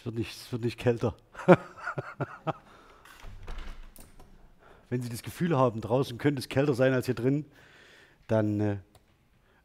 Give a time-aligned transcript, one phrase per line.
[0.00, 1.14] Es wird nicht, es wird nicht kälter.
[4.88, 7.44] Wenn Sie das Gefühl haben, draußen könnte es kälter sein als hier drin,
[8.26, 8.76] dann äh,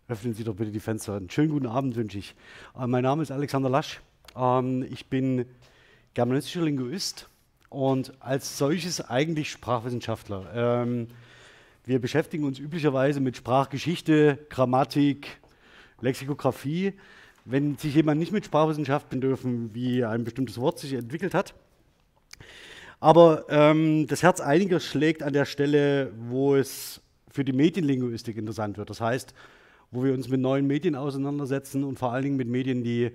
[0.09, 1.15] öffnen Sie doch bitte die Fenster.
[1.15, 2.35] Einen schönen guten Abend wünsche ich.
[2.77, 4.01] Äh, mein Name ist Alexander Lasch.
[4.35, 5.45] Ähm, ich bin
[6.15, 7.29] germanistischer Linguist
[7.69, 10.51] und als solches eigentlich Sprachwissenschaftler.
[10.53, 11.07] Ähm,
[11.85, 15.39] wir beschäftigen uns üblicherweise mit Sprachgeschichte, Grammatik,
[16.01, 16.93] Lexikographie.
[17.45, 21.53] Wenn sich jemand nicht mit Sprachwissenschaften dürfen, wie ein bestimmtes Wort sich entwickelt hat.
[22.99, 28.77] Aber ähm, das Herz einiger schlägt an der Stelle, wo es für die Medienlinguistik interessant
[28.77, 28.89] wird.
[28.89, 29.33] Das heißt,
[29.91, 33.11] wo wir uns mit neuen Medien auseinandersetzen und vor allen Dingen mit Medien, die,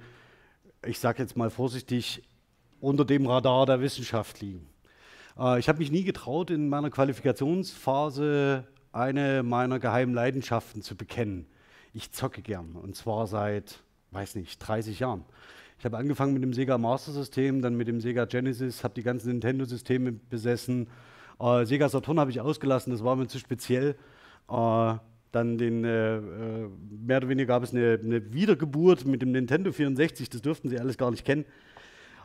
[0.86, 2.22] ich sage jetzt mal vorsichtig,
[2.80, 4.66] unter dem Radar der Wissenschaft liegen.
[5.38, 11.46] Äh, ich habe mich nie getraut, in meiner Qualifikationsphase eine meiner geheimen Leidenschaften zu bekennen.
[11.92, 15.24] Ich zocke gern und zwar seit, weiß nicht, 30 Jahren.
[15.78, 19.02] Ich habe angefangen mit dem Sega Master System, dann mit dem Sega Genesis, habe die
[19.02, 20.88] ganzen Nintendo-Systeme besessen.
[21.40, 23.96] Äh, Sega Saturn habe ich ausgelassen, das war mir zu speziell.
[24.50, 24.94] Äh,
[25.32, 29.72] dann den, äh, äh mehr oder weniger gab es eine, eine, Wiedergeburt mit dem Nintendo
[29.72, 31.44] 64, das dürften Sie alles gar nicht kennen.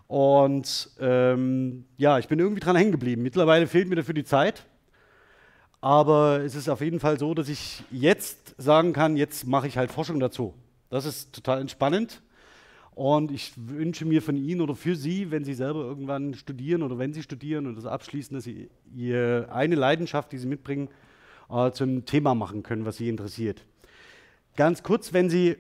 [0.08, 3.24] Und ähm, ja, ich bin irgendwie dran hängen geblieben.
[3.24, 4.66] Mittlerweile fehlt mir dafür die Zeit.
[5.82, 9.78] Aber es ist auf jeden Fall so, dass ich jetzt sagen kann, jetzt mache ich
[9.78, 10.54] halt Forschung dazu.
[10.90, 12.22] Das ist total entspannend.
[12.96, 16.98] Und ich wünsche mir von Ihnen oder für Sie, wenn Sie selber irgendwann studieren oder
[16.98, 20.88] wenn Sie studieren und das abschließen, dass Sie Ihre eine Leidenschaft, die Sie mitbringen,
[21.50, 23.66] äh, zum Thema machen können, was Sie interessiert.
[24.56, 25.58] Ganz kurz, wenn Sie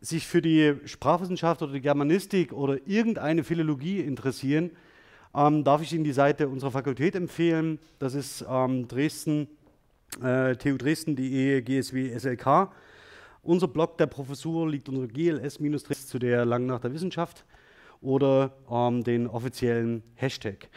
[0.00, 4.70] sich für die Sprachwissenschaft oder die Germanistik oder irgendeine Philologie interessieren,
[5.34, 7.80] ähm, darf ich Ihnen die Seite unserer Fakultät empfehlen.
[7.98, 9.48] Das ist ähm, Dresden,
[10.22, 12.70] äh, TU Dresden.de GSW SLK.
[13.46, 17.44] Unser Blog der Professur liegt unter GLS- zu der Langnacht der Wissenschaft
[18.00, 20.68] oder ähm, den offiziellen Hashtag.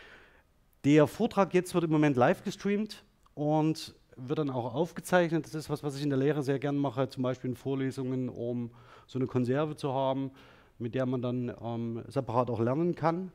[0.84, 3.04] Der Vortrag jetzt wird im Moment live gestreamt
[3.34, 5.46] und wird dann auch aufgezeichnet.
[5.46, 8.30] Das ist was, was ich in der Lehre sehr gern mache, zum Beispiel in Vorlesungen,
[8.30, 8.70] um
[9.08, 10.30] so eine Konserve zu haben,
[10.78, 13.32] mit der man dann ähm, separat auch lernen kann.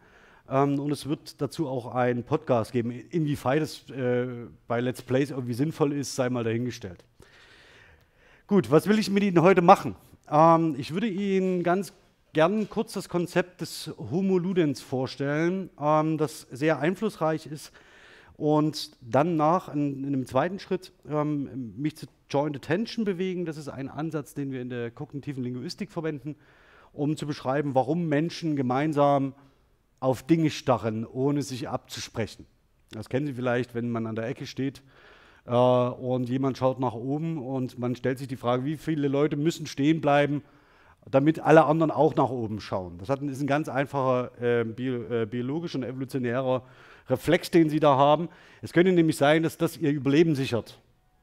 [0.49, 2.93] Ähm, und es wird dazu auch einen Podcast geben.
[2.93, 7.05] Inwieweit es äh, bei Let's Plays irgendwie sinnvoll ist, sei mal dahingestellt.
[8.47, 9.97] Gut, was will ich mit Ihnen heute machen?
[10.31, 11.94] Ähm, ich würde Ihnen ganz
[12.34, 17.72] gern kurz das Konzept des Homo Ludens vorstellen, ähm, das sehr einflussreich ist
[18.37, 23.47] und dann nach, in, in einem zweiten Schritt, ähm, mich zu Joint Attention bewegen.
[23.47, 26.37] Das ist ein Ansatz, den wir in der kognitiven Linguistik verwenden,
[26.93, 29.33] um zu beschreiben, warum Menschen gemeinsam
[30.00, 32.44] auf Dinge starren, ohne sich abzusprechen.
[32.91, 34.83] Das kennen Sie vielleicht, wenn man an der Ecke steht
[35.47, 39.37] äh, und jemand schaut nach oben und man stellt sich die Frage, wie viele Leute
[39.37, 40.43] müssen stehen bleiben,
[41.10, 42.99] damit alle anderen auch nach oben schauen.
[42.99, 46.62] Das ist ein ganz einfacher äh, bio, äh, biologischer und evolutionärer
[47.09, 48.28] Reflex, den sie da haben.
[48.62, 50.81] Es könnte nämlich sein, dass das ihr Überleben sichert.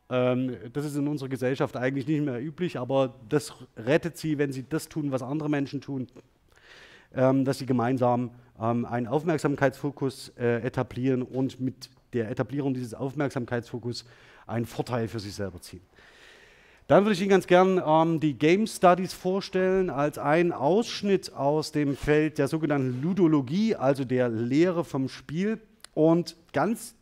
[0.09, 4.51] Ähm, das ist in unserer Gesellschaft eigentlich nicht mehr üblich, aber das rettet sie, wenn
[4.51, 6.07] sie das tun, was andere Menschen tun,
[7.15, 14.05] ähm, dass sie gemeinsam ähm, einen Aufmerksamkeitsfokus äh, etablieren und mit der Etablierung dieses Aufmerksamkeitsfokus
[14.47, 15.81] einen Vorteil für sich selber ziehen.
[16.87, 21.71] Dann würde ich Ihnen ganz gern ähm, die Game Studies vorstellen als einen Ausschnitt aus
[21.71, 25.59] dem Feld der sogenannten Ludologie, also der Lehre vom Spiel.
[25.93, 26.95] Und ganz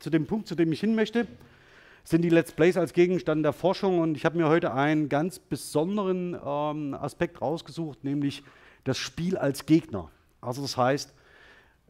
[0.00, 1.26] zu dem Punkt, zu dem ich hin möchte,
[2.04, 4.00] sind die Let's Plays als Gegenstand der Forschung.
[4.00, 8.42] Und ich habe mir heute einen ganz besonderen ähm, Aspekt rausgesucht, nämlich
[8.84, 10.10] das Spiel als Gegner.
[10.42, 11.14] Also das heißt,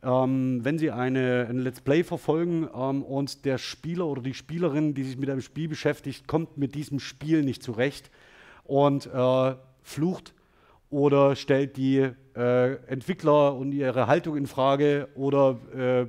[0.07, 4.95] ähm, wenn Sie eine, ein Let's Play verfolgen ähm, und der Spieler oder die Spielerin,
[4.95, 8.11] die sich mit einem Spiel beschäftigt, kommt mit diesem Spiel nicht zurecht
[8.65, 10.33] und äh, flucht
[10.91, 16.03] oder stellt die äh, Entwickler und ihre Haltung in Frage oder äh,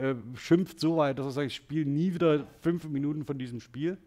[0.00, 3.60] äh, schimpft so weit, dass er sagt, ich spiele nie wieder fünf Minuten von diesem
[3.60, 3.98] Spiel.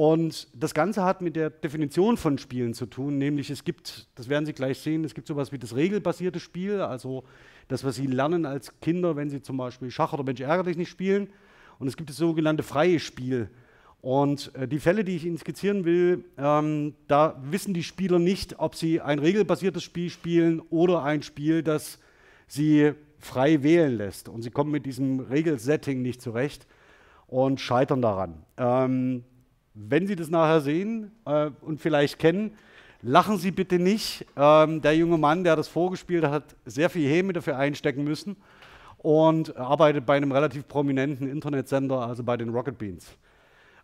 [0.00, 4.30] Und das Ganze hat mit der Definition von Spielen zu tun, nämlich es gibt, das
[4.30, 7.24] werden Sie gleich sehen, es gibt sowas wie das regelbasierte Spiel, also
[7.68, 10.88] das, was Sie lernen als Kinder, wenn Sie zum Beispiel Schach oder Mensch ärgerlich nicht
[10.88, 11.28] spielen.
[11.78, 13.50] Und es gibt das sogenannte freie Spiel.
[14.00, 18.58] Und äh, die Fälle, die ich Ihnen skizzieren will, ähm, da wissen die Spieler nicht,
[18.58, 21.98] ob sie ein regelbasiertes Spiel spielen oder ein Spiel, das
[22.46, 24.30] sie frei wählen lässt.
[24.30, 26.66] Und sie kommen mit diesem Regelsetting nicht zurecht
[27.26, 28.46] und scheitern daran.
[28.56, 29.24] Ähm,
[29.74, 32.52] wenn Sie das nachher sehen äh, und vielleicht kennen,
[33.02, 34.26] lachen Sie bitte nicht.
[34.36, 38.36] Ähm, der junge Mann, der das vorgespielt hat, hat sehr viel Häme dafür einstecken müssen
[38.98, 43.06] und arbeitet bei einem relativ prominenten Internetsender, also bei den Rocket Beans.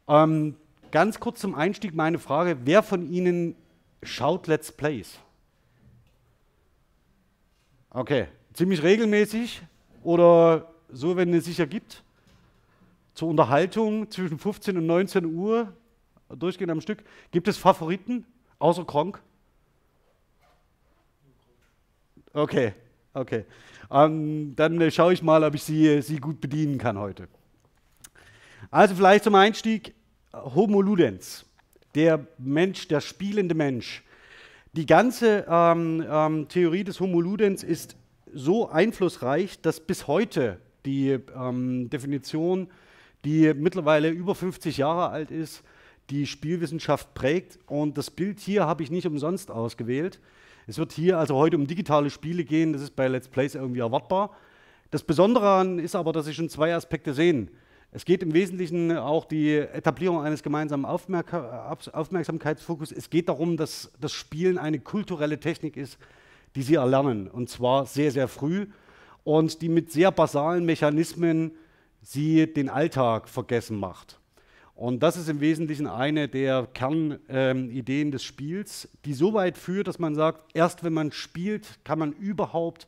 [0.09, 0.57] Ähm,
[0.91, 3.57] ganz kurz zum Einstieg meine Frage: Wer von Ihnen
[4.03, 5.19] schaut Let's Plays?
[7.91, 9.63] Okay, ziemlich regelmäßig
[10.03, 12.03] oder so, wenn es sich ergibt?
[13.17, 15.73] Zur Unterhaltung zwischen 15 und 19 Uhr,
[16.29, 17.03] durchgehend am Stück.
[17.31, 18.27] Gibt es Favoriten
[18.59, 19.23] außer Kronk?
[22.35, 22.75] Okay,
[23.15, 23.47] okay.
[23.91, 27.29] Ähm, dann äh, schaue ich mal, ob ich Sie, Sie gut bedienen kann heute.
[28.71, 29.95] Also vielleicht zum Einstieg
[30.35, 31.47] Homo Ludens,
[31.95, 34.05] der Mensch, der spielende Mensch.
[34.75, 37.97] Die ganze ähm, ähm, Theorie des Homo Ludens ist
[38.35, 42.69] so einflussreich, dass bis heute die ähm, Definition,
[43.27, 45.65] die mittlerweile über 50 Jahre alt ist,
[46.11, 47.59] die Spielwissenschaft prägt.
[47.67, 50.21] Und das Bild hier habe ich nicht umsonst ausgewählt.
[50.69, 53.81] Es wird hier also heute um digitale Spiele gehen, das ist bei Let's Plays irgendwie
[53.81, 54.31] erwartbar.
[54.93, 57.51] Das Besondere daran ist aber, dass Sie schon zwei Aspekte sehen.
[57.91, 61.33] Es geht im Wesentlichen auch die Etablierung eines gemeinsamen Aufmerk
[61.93, 62.93] Aufmerksamkeitsfokus.
[62.93, 65.99] Es geht darum, dass das Spielen eine kulturelle Technik ist,
[66.55, 68.67] die Sie erlernen, und zwar sehr, sehr früh
[69.25, 71.53] und die mit sehr basalen Mechanismen
[72.09, 74.21] Sie den Alltag vergessen macht.
[74.77, 79.89] Und das ist im Wesentlichen eine der Kernideen ähm, des Spiels, die so weit führt,
[79.89, 82.87] dass man sagt, erst wenn man spielt, kann man überhaupt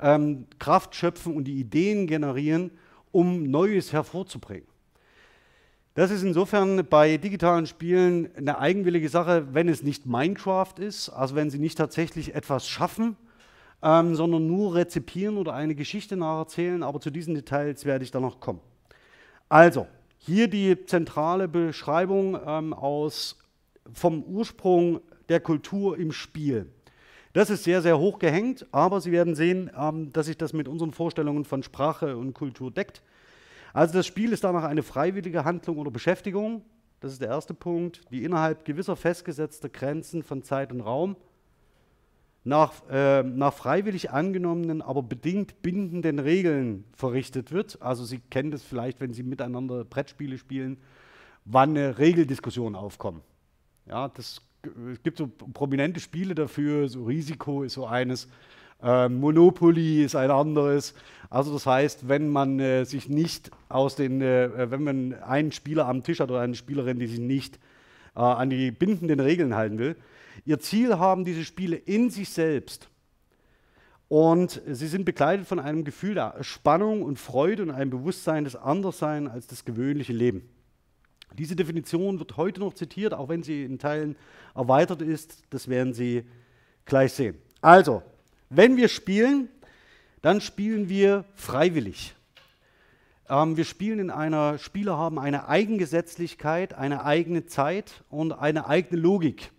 [0.00, 2.70] ähm, Kraft schöpfen und die Ideen generieren,
[3.12, 4.66] um Neues hervorzubringen.
[5.92, 11.34] Das ist insofern bei digitalen Spielen eine eigenwillige Sache, wenn es nicht Minecraft ist, also
[11.34, 13.18] wenn sie nicht tatsächlich etwas schaffen,
[13.82, 16.82] ähm, sondern nur rezipieren oder eine Geschichte nacherzählen.
[16.82, 18.60] Aber zu diesen Details werde ich dann noch kommen.
[19.48, 19.86] Also,
[20.18, 23.38] hier die zentrale Beschreibung ähm, aus,
[23.92, 26.70] vom Ursprung der Kultur im Spiel.
[27.32, 30.68] Das ist sehr, sehr hoch gehängt, aber Sie werden sehen, ähm, dass sich das mit
[30.68, 33.02] unseren Vorstellungen von Sprache und Kultur deckt.
[33.72, 36.62] Also das Spiel ist danach eine freiwillige Handlung oder Beschäftigung.
[37.00, 41.14] Das ist der erste Punkt, die innerhalb gewisser festgesetzter Grenzen von Zeit und Raum
[42.46, 47.82] nach, äh, nach freiwillig angenommenen, aber bedingt bindenden Regeln verrichtet wird.
[47.82, 50.78] Also Sie kennen das vielleicht, wenn Sie miteinander Brettspiele spielen,
[51.44, 53.20] wann Regeldiskussionen aufkommen.
[53.86, 54.40] Ja, das,
[54.92, 58.28] es gibt so prominente Spiele dafür, so Risiko ist so eines,
[58.80, 60.94] äh, Monopoly ist ein anderes.
[61.30, 65.88] Also das heißt, wenn man äh, sich nicht aus den, äh, wenn man einen Spieler
[65.88, 67.58] am Tisch hat oder eine Spielerin, die sich nicht
[68.14, 69.96] äh, an die bindenden Regeln halten will,
[70.44, 72.88] ihr Ziel haben diese Spiele in sich selbst.
[74.08, 78.54] Und sie sind begleitet von einem Gefühl der Spannung und Freude und einem Bewusstsein des
[78.54, 80.48] Andersseins als das gewöhnliche Leben.
[81.36, 84.16] Diese Definition wird heute noch zitiert, auch wenn sie in Teilen
[84.54, 85.42] erweitert ist.
[85.50, 86.24] Das werden Sie
[86.84, 87.36] gleich sehen.
[87.60, 88.02] Also,
[88.48, 89.48] wenn wir spielen,
[90.22, 92.14] dann spielen wir freiwillig.
[93.28, 99.00] Ähm, wir spielen in einer, Spieler haben eine Eigengesetzlichkeit, eine eigene Zeit und eine eigene
[99.00, 99.50] Logik.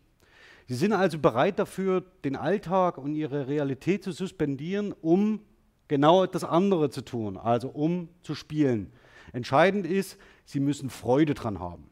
[0.68, 5.40] Sie sind also bereit dafür, den Alltag und ihre Realität zu suspendieren, um
[5.88, 8.92] genau das andere zu tun, also um zu spielen.
[9.32, 11.90] Entscheidend ist, sie müssen Freude dran haben.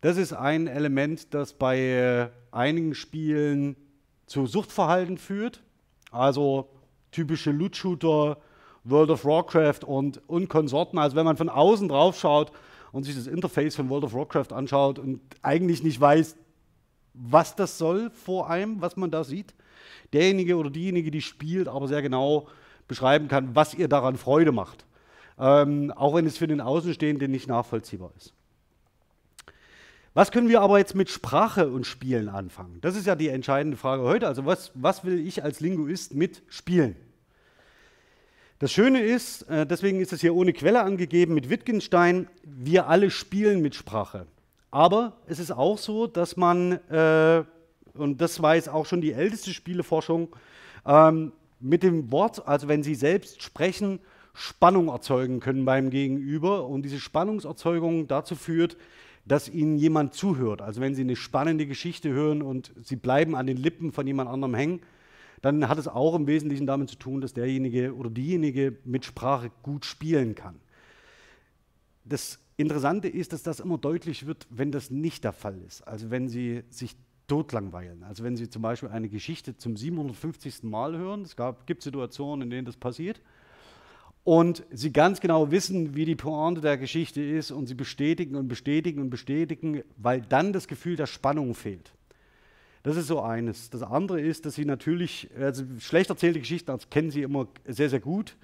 [0.00, 3.74] Das ist ein Element, das bei äh, einigen Spielen
[4.26, 5.62] zu Suchtverhalten führt.
[6.12, 6.68] Also
[7.10, 8.38] typische Loot-Shooter,
[8.84, 10.98] World of Warcraft und, und Konsorten.
[10.98, 12.52] Also wenn man von außen drauf schaut
[12.92, 16.36] und sich das Interface von World of Warcraft anschaut und eigentlich nicht weiß,
[17.14, 19.54] was das soll vor einem, was man da sieht,
[20.12, 22.48] derjenige oder diejenige, die spielt, aber sehr genau
[22.88, 24.84] beschreiben kann, was ihr daran Freude macht.
[25.38, 28.34] Ähm, auch wenn es für den Außenstehenden nicht nachvollziehbar ist.
[30.12, 32.80] Was können wir aber jetzt mit Sprache und Spielen anfangen?
[32.80, 34.28] Das ist ja die entscheidende Frage heute.
[34.28, 36.94] Also was, was will ich als Linguist mit Spielen?
[38.60, 43.10] Das Schöne ist, äh, deswegen ist es hier ohne Quelle angegeben mit Wittgenstein, wir alle
[43.10, 44.26] spielen mit Sprache.
[44.74, 47.44] Aber es ist auch so, dass man, äh,
[47.94, 50.34] und das weiß auch schon die älteste Spieleforschung,
[50.84, 54.00] ähm, mit dem Wort, also wenn Sie selbst sprechen,
[54.32, 58.76] Spannung erzeugen können beim Gegenüber und diese Spannungserzeugung dazu führt,
[59.24, 60.60] dass ihnen jemand zuhört.
[60.60, 64.28] Also wenn sie eine spannende Geschichte hören und sie bleiben an den Lippen von jemand
[64.28, 64.80] anderem hängen,
[65.40, 69.52] dann hat es auch im Wesentlichen damit zu tun, dass derjenige oder diejenige mit Sprache
[69.62, 70.56] gut spielen kann.
[72.04, 75.82] Das Interessante ist, dass das immer deutlich wird, wenn das nicht der Fall ist.
[75.82, 76.96] Also wenn sie sich
[77.26, 78.02] totlangweilen.
[78.04, 80.62] Also wenn Sie zum Beispiel eine Geschichte zum 750.
[80.64, 83.20] Mal hören, es gibt Situationen, in denen das passiert,
[84.24, 88.48] und sie ganz genau wissen, wie die Pointe der Geschichte ist und sie bestätigen und
[88.48, 91.92] bestätigen und bestätigen, weil dann das Gefühl der Spannung fehlt.
[92.82, 93.68] Das ist so eines.
[93.68, 97.90] Das andere ist, dass sie natürlich, also schlecht erzählte Geschichten das kennen sie immer sehr,
[97.90, 98.36] sehr gut.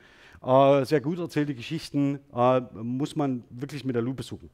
[0.43, 4.49] Äh, sehr gut erzählte Geschichten äh, muss man wirklich mit der Lupe suchen.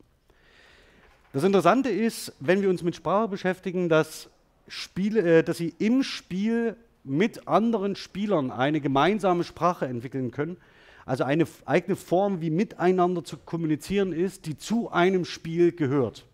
[1.33, 4.29] Das Interessante ist, wenn wir uns mit Sprache beschäftigen, dass,
[4.67, 10.57] Spiele, äh, dass sie im Spiel mit anderen Spielern eine gemeinsame Sprache entwickeln können,
[11.05, 16.25] also eine eigene Form, wie miteinander zu kommunizieren ist, die zu einem Spiel gehört.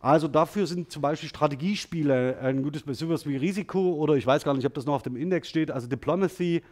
[0.00, 4.54] Also dafür sind zum Beispiel Strategiespiele ein gutes sowas wie Risiko oder ich weiß gar
[4.54, 6.62] nicht, ob das noch auf dem Index steht, also Diplomacy.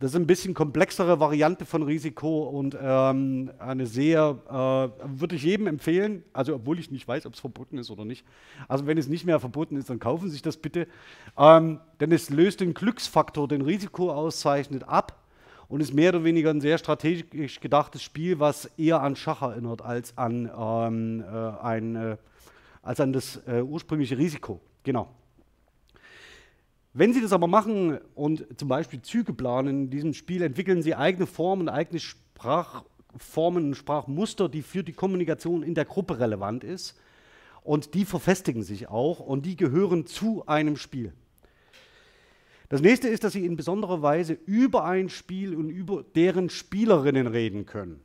[0.00, 5.44] Das ist ein bisschen komplexere Variante von Risiko und ähm, eine sehr, äh, würde ich
[5.44, 8.26] jedem empfehlen, also obwohl ich nicht weiß, ob es verboten ist oder nicht.
[8.66, 10.88] Also wenn es nicht mehr verboten ist, dann kaufen Sie sich das bitte.
[11.38, 15.22] Ähm, denn es löst den Glücksfaktor, den Risiko auszeichnet, ab
[15.68, 19.80] und ist mehr oder weniger ein sehr strategisch gedachtes Spiel, was eher an Schach erinnert
[19.80, 22.16] als an ähm, äh, ein äh,
[22.82, 24.60] als an das äh, ursprüngliche Risiko.
[24.82, 25.08] Genau.
[26.96, 30.94] Wenn Sie das aber machen und zum Beispiel Züge planen in diesem Spiel, entwickeln Sie
[30.94, 36.96] eigene Formen, eigene Sprachformen und Sprachmuster, die für die Kommunikation in der Gruppe relevant ist.
[37.64, 41.12] Und die verfestigen sich auch und die gehören zu einem Spiel.
[42.68, 47.26] Das nächste ist, dass Sie in besonderer Weise über ein Spiel und über deren Spielerinnen
[47.26, 48.00] reden können.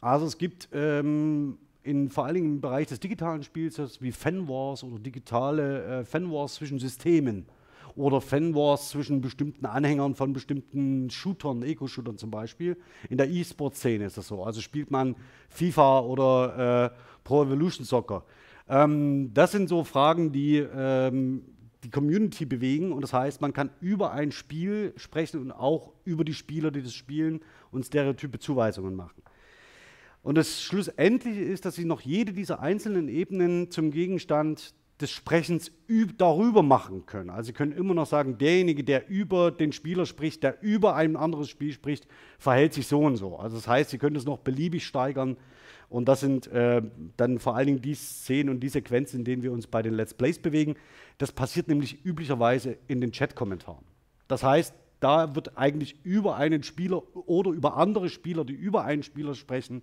[0.00, 4.82] Also es gibt ähm, in, vor allen Dingen im Bereich des digitalen Spiels wie Fanwars
[4.82, 7.46] oder digitale äh, Fanwars zwischen Systemen
[7.96, 12.76] oder Fanwars zwischen bestimmten Anhängern von bestimmten Shootern, Eco-Shootern zum Beispiel.
[13.08, 14.42] In der E-Sport-Szene ist das so.
[14.42, 15.16] Also spielt man
[15.48, 18.24] FIFA oder äh, Pro Evolution Soccer.
[18.68, 21.42] Ähm, das sind so Fragen, die ähm,
[21.84, 26.24] die Community bewegen und das heißt, man kann über ein Spiel sprechen und auch über
[26.24, 29.22] die Spieler, die das spielen und Stereotype Zuweisungen machen.
[30.22, 35.72] Und das Schlussendliche ist, dass sie noch jede dieser einzelnen Ebenen zum Gegenstand des Sprechens
[36.18, 37.30] darüber machen können.
[37.30, 41.16] Also sie können immer noch sagen, derjenige, der über den Spieler spricht, der über ein
[41.16, 42.06] anderes Spiel spricht,
[42.38, 43.36] verhält sich so und so.
[43.36, 45.36] Also das heißt, sie können es noch beliebig steigern.
[45.88, 46.82] Und das sind äh,
[47.16, 49.94] dann vor allen Dingen die Szenen und die Sequenzen, in denen wir uns bei den
[49.94, 50.76] Let's Plays bewegen.
[51.18, 53.84] Das passiert nämlich üblicherweise in den Chat-Kommentaren.
[54.28, 59.02] Das heißt, da wird eigentlich über einen Spieler oder über andere Spieler, die über einen
[59.02, 59.82] Spieler sprechen,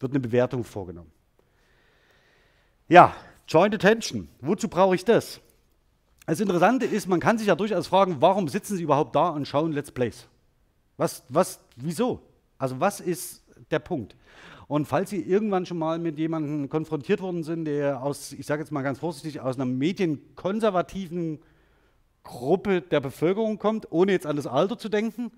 [0.00, 1.10] wird eine Bewertung vorgenommen.
[2.88, 3.14] Ja,
[3.50, 4.28] Joint Attention.
[4.40, 5.40] Wozu brauche ich das?
[6.24, 9.48] Das Interessante ist, man kann sich ja durchaus fragen, warum sitzen Sie überhaupt da und
[9.48, 10.28] schauen Let's Plays?
[10.96, 12.20] Was, was, wieso?
[12.58, 13.42] Also was ist
[13.72, 14.14] der Punkt?
[14.68, 18.62] Und falls Sie irgendwann schon mal mit jemandem konfrontiert worden sind, der aus, ich sage
[18.62, 21.40] jetzt mal ganz vorsichtig, aus einer medienkonservativen
[22.22, 25.32] Gruppe der Bevölkerung kommt, ohne jetzt an das Alter zu denken,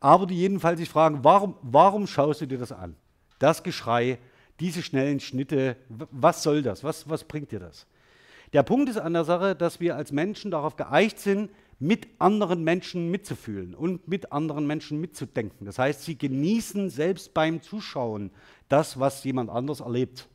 [0.00, 2.96] aber die jedenfalls sich fragen, warum, warum schaust du dir das an?
[3.38, 4.18] Das Geschrei,
[4.60, 6.84] diese schnellen Schnitte, was soll das?
[6.84, 7.86] Was, was bringt dir das?
[8.52, 12.64] Der Punkt ist an der Sache, dass wir als Menschen darauf geeicht sind, mit anderen
[12.64, 15.66] Menschen mitzufühlen und mit anderen Menschen mitzudenken.
[15.66, 18.30] Das heißt, sie genießen selbst beim Zuschauen
[18.68, 20.28] das, was jemand anders erlebt.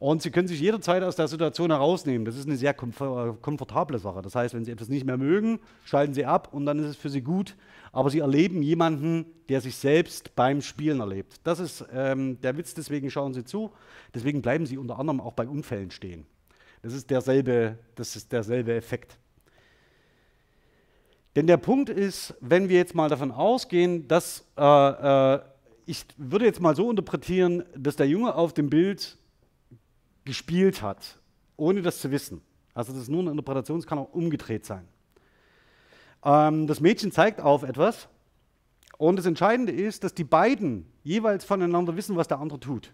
[0.00, 2.24] Und Sie können sich jederzeit aus der Situation herausnehmen.
[2.24, 4.22] Das ist eine sehr komfortable Sache.
[4.22, 6.96] Das heißt, wenn Sie etwas nicht mehr mögen, schalten Sie ab und dann ist es
[6.96, 7.56] für Sie gut.
[7.90, 11.40] Aber Sie erleben jemanden, der sich selbst beim Spielen erlebt.
[11.42, 13.72] Das ist ähm, der Witz, deswegen schauen Sie zu.
[14.14, 16.26] Deswegen bleiben Sie unter anderem auch bei Unfällen stehen.
[16.82, 19.18] Das ist derselbe, das ist derselbe Effekt.
[21.34, 25.40] Denn der Punkt ist, wenn wir jetzt mal davon ausgehen, dass äh, äh,
[25.86, 29.16] ich würde jetzt mal so interpretieren, dass der Junge auf dem Bild
[30.28, 31.18] gespielt hat,
[31.56, 32.42] ohne das zu wissen.
[32.74, 34.86] Also das ist nur eine Interpretation, es kann auch umgedreht sein.
[36.24, 38.08] Ähm, das Mädchen zeigt auf etwas
[38.98, 42.92] und das Entscheidende ist, dass die beiden jeweils voneinander wissen, was der andere tut.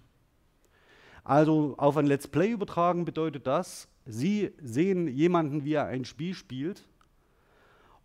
[1.25, 6.35] Also auf ein Let's Play übertragen bedeutet das, Sie sehen jemanden, wie er ein Spiel
[6.35, 6.87] spielt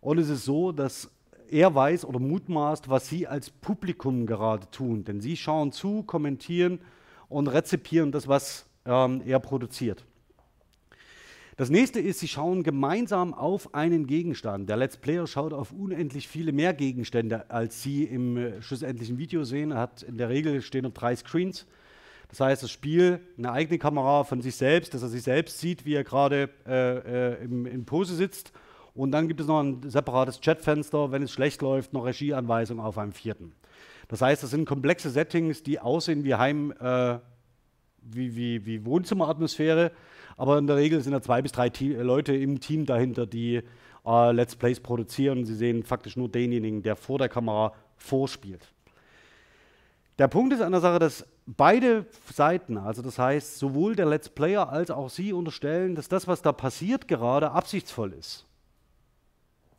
[0.00, 1.10] und es ist so, dass
[1.50, 5.04] er weiß oder mutmaßt, was Sie als Publikum gerade tun.
[5.04, 6.80] Denn Sie schauen zu, kommentieren
[7.28, 10.04] und rezipieren das, was ähm, er produziert.
[11.56, 14.68] Das nächste ist, sie schauen gemeinsam auf einen Gegenstand.
[14.70, 19.44] Der Let's Player schaut auf unendlich viele mehr Gegenstände, als Sie im äh, schlussendlichen Video
[19.44, 19.70] sehen.
[19.72, 21.66] Er hat in der Regel stehen noch drei Screens.
[22.30, 25.84] Das heißt, das Spiel, eine eigene Kamera von sich selbst, dass er sich selbst sieht,
[25.84, 28.52] wie er gerade äh, äh, in Pose sitzt.
[28.94, 32.98] Und dann gibt es noch ein separates Chatfenster, wenn es schlecht läuft, noch Regieanweisung auf
[32.98, 33.52] einem vierten.
[34.08, 37.18] Das heißt, das sind komplexe Settings, die aussehen wie Heim, äh,
[38.02, 39.92] wie, wie, wie Wohnzimmeratmosphäre,
[40.36, 43.62] aber in der Regel sind da zwei bis drei Te Leute im Team dahinter, die
[44.06, 45.44] äh, Let's Plays produzieren.
[45.44, 48.66] Sie sehen faktisch nur denjenigen, der vor der Kamera vorspielt.
[50.18, 54.28] Der Punkt ist an der Sache, dass beide Seiten, also das heißt sowohl der Let's
[54.28, 58.46] Player als auch Sie unterstellen, dass das, was da passiert gerade, absichtsvoll ist.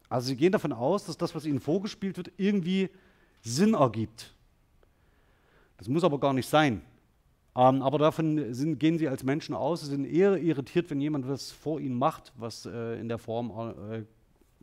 [0.09, 2.89] Also Sie gehen davon aus, dass das, was Ihnen vorgespielt wird, irgendwie
[3.41, 4.33] Sinn ergibt.
[5.77, 6.81] Das muss aber gar nicht sein.
[7.55, 9.81] Ähm, aber davon sind, gehen sie als Menschen aus.
[9.81, 13.51] Sie sind eher irritiert, wenn jemand was vor ihnen macht, was äh, in der Form
[13.91, 14.03] äh,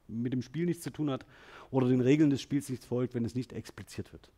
[0.06, 1.26] mit dem Spiel nichts zu tun hat
[1.70, 4.30] oder den Regeln des Spiels nichts folgt, wenn es nicht expliziert wird.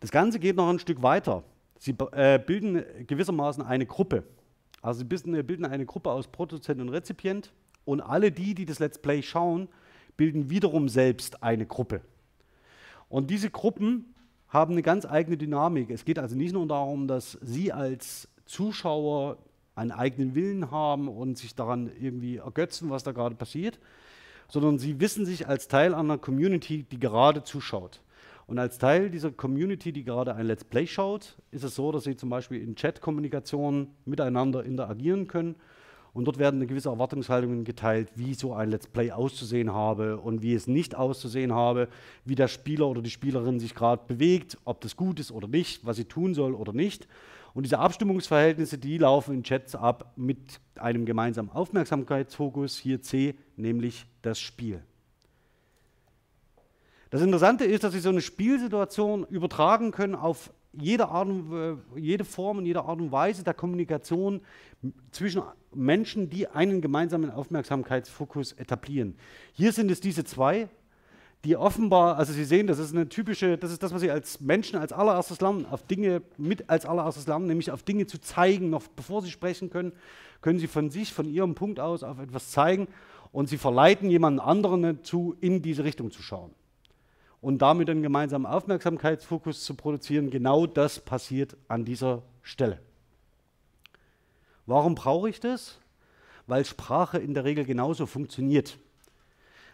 [0.00, 1.42] Das Ganze geht noch ein Stück weiter.
[1.78, 4.24] Sie äh, bilden gewissermaßen eine Gruppe.
[4.80, 7.52] Also sie bilden eine Gruppe aus Produzent und Rezipient
[7.84, 9.68] und alle die, die das Let's Play schauen,
[10.16, 12.00] bilden wiederum selbst eine Gruppe.
[13.08, 14.14] Und diese Gruppen
[14.48, 15.90] haben eine ganz eigene Dynamik.
[15.90, 19.38] Es geht also nicht nur darum, dass Sie als Zuschauer
[19.74, 23.78] einen eigenen Willen haben und sich daran irgendwie ergötzen, was da gerade passiert,
[24.48, 28.00] sondern Sie wissen sich als Teil einer Community, die gerade zuschaut.
[28.46, 32.04] Und als Teil dieser Community, die gerade ein Let's Play schaut, ist es so, dass
[32.04, 35.56] Sie zum Beispiel in Chat-Kommunikation miteinander interagieren können
[36.12, 40.54] und dort werden gewisse Erwartungshaltungen geteilt, wie so ein Let's Play auszusehen habe und wie
[40.54, 41.88] es nicht auszusehen habe,
[42.24, 45.84] wie der Spieler oder die Spielerin sich gerade bewegt, ob das gut ist oder nicht,
[45.84, 47.06] was sie tun soll oder nicht.
[47.54, 54.06] Und diese Abstimmungsverhältnisse, die laufen in Chats ab mit einem gemeinsamen Aufmerksamkeitsfokus, hier C, nämlich
[54.22, 54.82] das Spiel.
[57.10, 62.24] Das Interessante ist, dass Sie so eine Spielsituation übertragen können auf jede, Art äh, jede
[62.24, 64.40] Form und jede Art und Weise der Kommunikation
[65.10, 65.42] zwischen
[65.74, 69.16] Menschen, die einen gemeinsamen Aufmerksamkeitsfokus etablieren.
[69.52, 70.68] Hier sind es diese zwei,
[71.44, 74.40] die offenbar, also Sie sehen, das ist eine typische, das ist das, was Sie als
[74.40, 78.70] Menschen als allererstes lernen, auf Dinge mit als allererstes lernen, nämlich auf Dinge zu zeigen,
[78.70, 79.92] noch bevor Sie sprechen können,
[80.40, 82.88] können Sie von sich, von Ihrem Punkt aus auf etwas zeigen
[83.30, 86.52] und Sie verleiten jemanden anderen dazu, in diese Richtung zu schauen
[87.40, 90.30] und damit einen gemeinsamen Aufmerksamkeitsfokus zu produzieren.
[90.30, 92.80] Genau das passiert an dieser Stelle.
[94.66, 95.78] Warum brauche ich das?
[96.46, 98.78] Weil Sprache in der Regel genauso funktioniert.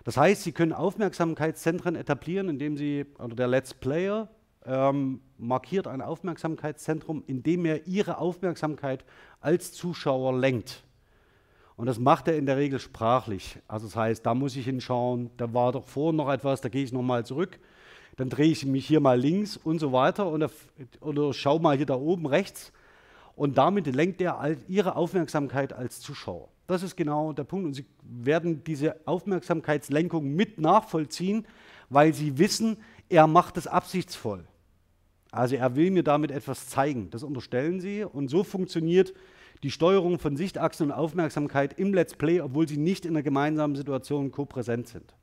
[0.04, 4.28] Das heißt, Sie können Aufmerksamkeitszentren etablieren, indem Sie, oder der Let's Player
[4.66, 9.04] ähm, markiert ein Aufmerksamkeitszentrum, indem er Ihre Aufmerksamkeit
[9.40, 10.84] als Zuschauer lenkt.
[11.76, 13.58] Und das macht er in der Regel sprachlich.
[13.66, 16.84] Also das heißt, da muss ich hinschauen, da war doch vorhin noch etwas, da gehe
[16.84, 17.58] ich nochmal zurück,
[18.16, 20.48] dann drehe ich mich hier mal links und so weiter und
[21.00, 22.72] oder schau mal hier da oben rechts.
[23.36, 26.48] Und damit lenkt er ihre Aufmerksamkeit als Zuschauer.
[26.68, 27.66] Das ist genau der Punkt.
[27.66, 31.46] Und Sie werden diese Aufmerksamkeitslenkung mit nachvollziehen,
[31.90, 32.76] weil Sie wissen,
[33.08, 34.44] er macht es absichtsvoll.
[35.32, 37.10] Also er will mir damit etwas zeigen.
[37.10, 38.04] Das unterstellen Sie.
[38.04, 39.12] Und so funktioniert
[39.62, 43.76] die Steuerung von Sichtachsen und Aufmerksamkeit im Let's Play, obwohl sie nicht in einer gemeinsamen
[43.76, 45.14] Situation ko-präsent sind.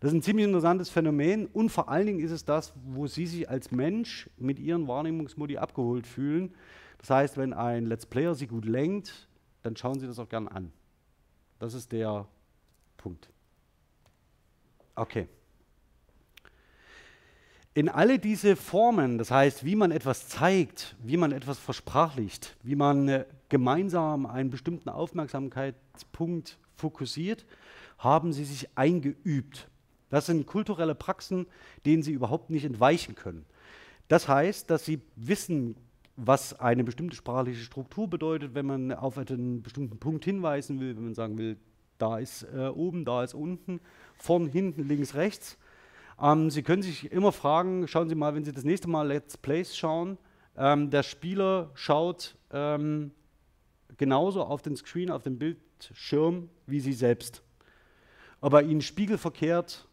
[0.00, 3.26] Das ist ein ziemlich interessantes Phänomen und vor allen Dingen ist es das, wo Sie
[3.26, 6.54] sich als Mensch mit Ihren Wahrnehmungsmodi abgeholt fühlen.
[6.98, 9.28] Das heißt, wenn ein Let's Player Sie gut lenkt,
[9.62, 10.72] dann schauen Sie das auch gern an.
[11.58, 12.26] Das ist der
[12.96, 13.28] Punkt.
[14.94, 15.28] Okay.
[17.78, 22.74] In alle diese Formen, das heißt, wie man etwas zeigt, wie man etwas versprachlicht, wie
[22.74, 27.46] man äh, gemeinsam einen bestimmten Aufmerksamkeitspunkt fokussiert,
[27.96, 29.68] haben sie sich eingeübt.
[30.10, 31.46] Das sind kulturelle Praxen,
[31.86, 33.46] denen sie überhaupt nicht entweichen können.
[34.08, 35.76] Das heißt, dass sie wissen,
[36.16, 41.04] was eine bestimmte sprachliche Struktur bedeutet, wenn man auf einen bestimmten Punkt hinweisen will, wenn
[41.04, 41.56] man sagen will,
[41.98, 43.78] da ist äh, oben, da ist unten,
[44.16, 45.56] vorn, hinten, links, rechts.
[46.20, 49.36] Ähm, sie können sich immer fragen, schauen Sie mal, wenn Sie das nächste Mal Let's
[49.36, 50.18] Plays schauen,
[50.56, 53.12] ähm, der Spieler schaut ähm,
[53.96, 57.42] genauso auf den Screen, auf den Bildschirm wie Sie selbst.
[58.40, 59.86] Ob er Ihnen spiegelverkehrt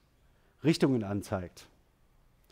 [0.63, 1.67] Richtungen anzeigt.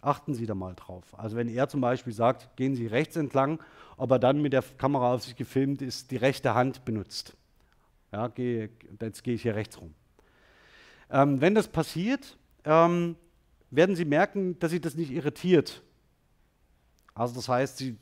[0.02, 1.18] Achten Sie da mal drauf.
[1.18, 3.60] Also wenn er zum Beispiel sagt, gehen Sie rechts entlang,
[3.98, 7.36] ob er dann mit der Kamera auf sich gefilmt ist, die rechte Hand benutzt.
[8.12, 8.70] Ja, geh,
[9.02, 9.94] jetzt gehe ich hier rechts rum.
[11.10, 13.16] Ähm, wenn das passiert, ähm,
[13.76, 15.82] werden Sie merken, dass Sie das nicht irritiert.
[17.14, 17.98] Also das heißt, Sie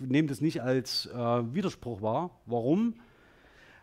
[0.00, 2.30] nehmen das nicht als äh, Widerspruch wahr.
[2.46, 2.94] Warum?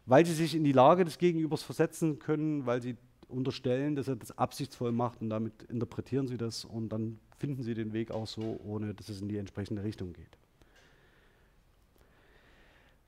[0.06, 4.15] Weil sie sich in die Lage des Gegenübers versetzen können, weil sie unterstellen, dass er
[4.15, 8.27] das absichtsvoll macht und damit interpretieren sie das und dann finden sie den Weg auch
[8.27, 10.38] so, ohne dass es in die entsprechende Richtung geht.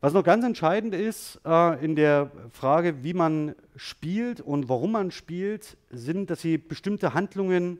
[0.05, 5.09] Was noch ganz entscheidend ist äh, in der Frage, wie man spielt und warum man
[5.09, 7.79] spielt, sind, dass sie bestimmte Handlungen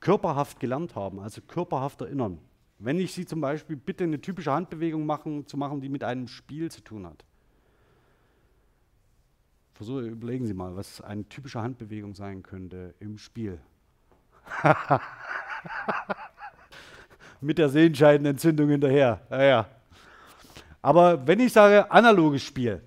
[0.00, 2.40] körperhaft gelernt haben, also körperhaft erinnern.
[2.80, 6.26] Wenn ich Sie zum Beispiel bitte, eine typische Handbewegung machen, zu machen, die mit einem
[6.26, 7.24] Spiel zu tun hat.
[9.74, 13.60] Versuche, überlegen Sie mal, was eine typische Handbewegung sein könnte im Spiel.
[17.40, 19.20] mit der Sehenscheidenentzündung hinterher.
[19.30, 19.68] Ja, ja.
[20.84, 22.82] Aber wenn ich sage analoges Spiel,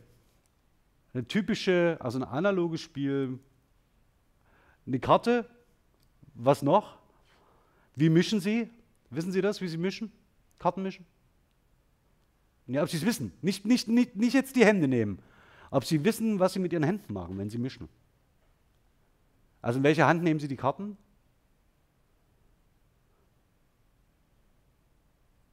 [1.15, 3.39] eine typische, also ein analoges Spiel,
[4.86, 5.49] eine Karte,
[6.36, 6.99] was noch?
[7.95, 8.69] Wie mischen Sie?
[9.10, 10.12] Wissen Sie das, wie Sie mischen?
[10.60, 11.07] Karten mischen?
[12.67, 13.31] Ja, ob Sie es wissen.
[13.41, 15.17] Nicht, nicht, nicht, nicht jetzt die Hände nehmen.
[15.71, 17.89] ob Sie wissen, was Sie mit Ihren Händen machen, wenn Sie mischen.
[19.62, 20.97] Also in welche Hand nehmen Sie die Karten?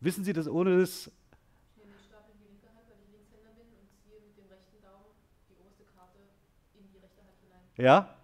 [0.01, 1.11] Wissen Sie das ohne das?
[1.77, 4.37] Ich nehme den Stapel in die linke Hand, weil ich Linkshänder bin und ziehe mit
[4.37, 5.17] dem rechten Daumen
[5.49, 6.19] die oberste Karte
[6.77, 7.64] in die rechte Hand hinein.
[7.77, 8.15] Ja?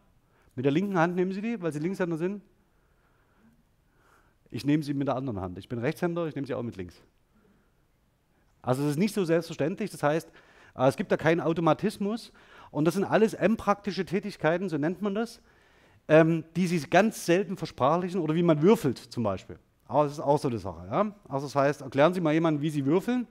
[0.55, 2.43] Mit der linken Hand nehmen Sie die, weil Sie Linkshänder sind?
[4.51, 5.59] Ich nehme sie mit der anderen Hand.
[5.59, 7.01] Ich bin Rechtshänder, ich nehme sie auch mit links.
[8.63, 9.91] Also es ist nicht so selbstverständlich.
[9.91, 10.29] Das heißt,
[10.77, 12.33] äh, es gibt da keinen Automatismus.
[12.71, 15.41] Und das sind alles M-praktische Tätigkeiten, so nennt man das,
[16.09, 19.59] ähm, die sie ganz selten versprachlichen oder wie man würfelt zum Beispiel.
[19.87, 20.87] Aber das ist auch so eine Sache.
[20.91, 21.15] Ja?
[21.29, 23.27] Also das heißt, erklären Sie mal jemandem, wie Sie würfeln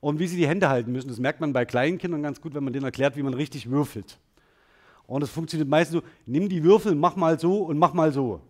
[0.00, 1.08] und wie Sie die Hände halten müssen.
[1.08, 3.70] Das merkt man bei kleinen Kindern ganz gut, wenn man denen erklärt, wie man richtig
[3.70, 4.18] würfelt.
[5.08, 8.42] Und das funktioniert meistens so, nimm die Würfel, mach mal so und mach mal so.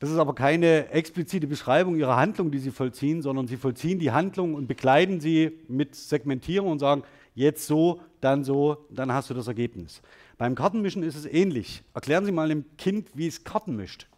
[0.00, 4.10] Das ist aber keine explizite Beschreibung ihrer Handlung, die sie vollziehen, sondern sie vollziehen die
[4.10, 7.04] Handlung und begleiten sie mit Segmentierung und sagen,
[7.34, 10.02] jetzt so, dann so, dann hast du das Ergebnis.
[10.36, 11.82] Beim Kartenmischen ist es ähnlich.
[11.94, 14.08] Erklären Sie mal dem Kind, wie es Karten mischt.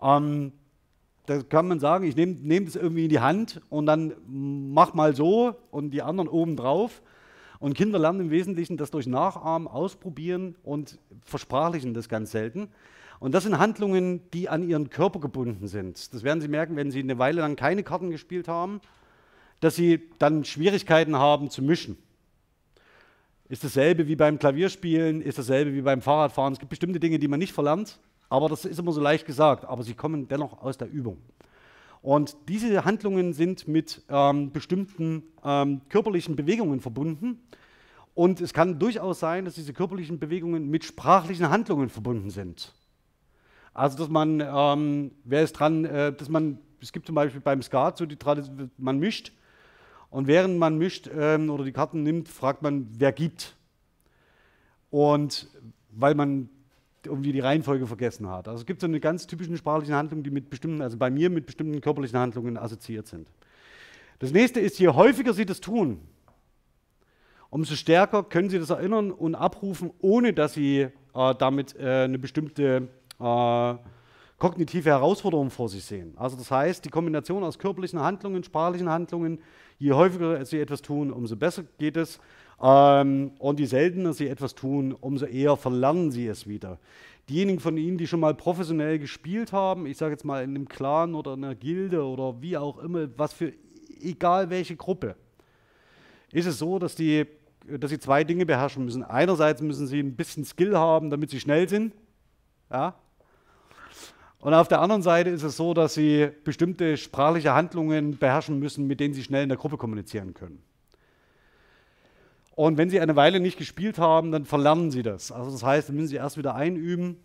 [0.00, 0.52] Ähm,
[1.26, 4.94] da kann man sagen, ich nehme nehm das irgendwie in die Hand und dann mach
[4.94, 7.02] mal so und die anderen oben drauf.
[7.58, 12.68] Und Kinder lernen im Wesentlichen das durch Nachahmen, Ausprobieren und Versprachlichen das ganz selten.
[13.18, 16.12] Und das sind Handlungen, die an ihren Körper gebunden sind.
[16.12, 18.80] Das werden Sie merken, wenn Sie eine Weile lang keine Karten gespielt haben,
[19.60, 21.96] dass Sie dann Schwierigkeiten haben zu mischen.
[23.48, 26.52] Ist dasselbe wie beim Klavierspielen, ist dasselbe wie beim Fahrradfahren.
[26.52, 29.64] Es gibt bestimmte Dinge, die man nicht verlernt, aber das ist immer so leicht gesagt,
[29.64, 31.18] aber sie kommen dennoch aus der Übung.
[32.06, 37.40] Und diese Handlungen sind mit ähm, bestimmten ähm, körperlichen Bewegungen verbunden.
[38.14, 42.72] Und es kann durchaus sein, dass diese körperlichen Bewegungen mit sprachlichen Handlungen verbunden sind.
[43.74, 47.60] Also, dass man, ähm, wer ist dran, äh, dass man, es gibt zum Beispiel beim
[47.60, 49.32] Skat so die Tradition, man mischt
[50.08, 53.56] und während man mischt ähm, oder die Karten nimmt, fragt man, wer gibt.
[54.90, 55.48] Und
[55.90, 56.50] weil man
[57.06, 58.48] irgendwie die Reihenfolge vergessen hat.
[58.48, 61.30] Also es gibt so eine ganz typische sprachliche Handlung, die mit bestimmten, also bei mir
[61.30, 63.28] mit bestimmten körperlichen Handlungen assoziiert sind.
[64.18, 66.00] Das nächste ist, je häufiger Sie das tun,
[67.50, 72.18] umso stärker können Sie das erinnern und abrufen, ohne dass Sie äh, damit äh, eine
[72.18, 72.88] bestimmte
[73.18, 73.74] äh,
[74.38, 76.14] kognitive Herausforderungen vor sich sehen.
[76.16, 79.38] Also das heißt, die Kombination aus körperlichen Handlungen, sprachlichen Handlungen,
[79.78, 82.20] je häufiger sie etwas tun, umso besser geht es.
[82.60, 86.78] Ähm, und je seltener sie etwas tun, umso eher verlernen sie es wieder.
[87.28, 90.68] Diejenigen von Ihnen, die schon mal professionell gespielt haben, ich sage jetzt mal in einem
[90.68, 93.52] Clan oder in einer Gilde oder wie auch immer, was für
[94.00, 95.16] egal welche Gruppe,
[96.32, 97.26] ist es so, dass, die,
[97.66, 99.02] dass sie zwei Dinge beherrschen müssen.
[99.02, 101.94] Einerseits müssen sie ein bisschen Skill haben, damit sie schnell sind.
[102.70, 102.94] Ja,
[104.46, 108.86] und auf der anderen Seite ist es so, dass sie bestimmte sprachliche Handlungen beherrschen müssen,
[108.86, 110.62] mit denen sie schnell in der Gruppe kommunizieren können.
[112.56, 115.30] Und wenn sie eine Weile nicht gespielt haben, dann verlernen sie das.
[115.30, 117.18] Also das heißt, dann müssen sie erst wieder einüben.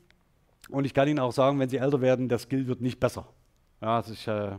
[0.70, 3.28] Und ich kann Ihnen auch sagen, wenn sie älter werden, der Skill wird nicht besser.
[3.82, 4.58] Ja, das ist, äh,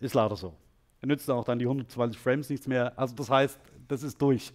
[0.00, 0.54] ist leider so.
[1.00, 2.98] Er nützt auch dann die 120 Frames nichts mehr.
[2.98, 4.52] Also das heißt, das ist durch.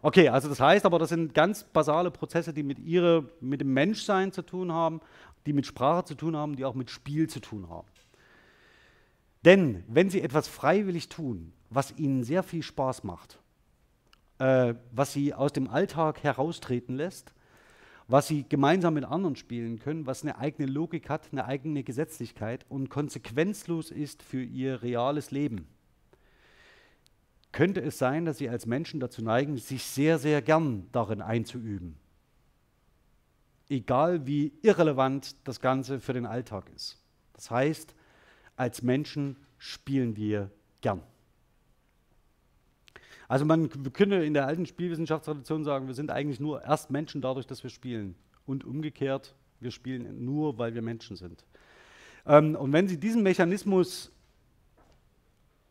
[0.00, 3.72] Okay, also das heißt aber, das sind ganz basale Prozesse, die mit, ihrer, mit dem
[3.72, 5.00] Menschsein zu tun haben
[5.46, 7.88] die mit Sprache zu tun haben, die auch mit Spiel zu tun haben.
[9.44, 13.40] Denn wenn Sie etwas freiwillig tun, was Ihnen sehr viel Spaß macht,
[14.38, 17.32] äh, was Sie aus dem Alltag heraustreten lässt,
[18.08, 22.66] was Sie gemeinsam mit anderen spielen können, was eine eigene Logik hat, eine eigene Gesetzlichkeit
[22.68, 25.66] und konsequenzlos ist für Ihr reales Leben,
[27.52, 31.96] könnte es sein, dass Sie als Menschen dazu neigen, sich sehr, sehr gern darin einzuüben
[33.72, 36.98] egal wie irrelevant das Ganze für den Alltag ist.
[37.32, 37.94] Das heißt,
[38.56, 41.02] als Menschen spielen wir gern.
[43.32, 47.46] Also man könnte in der alten Spielwissenschaftstradition sagen, wir sind eigentlich nur erst Menschen dadurch,
[47.46, 48.14] dass wir spielen.
[48.44, 51.42] Und umgekehrt, wir spielen nur, weil wir Menschen sind.
[52.26, 54.12] Ähm, und wenn Sie diesen Mechanismus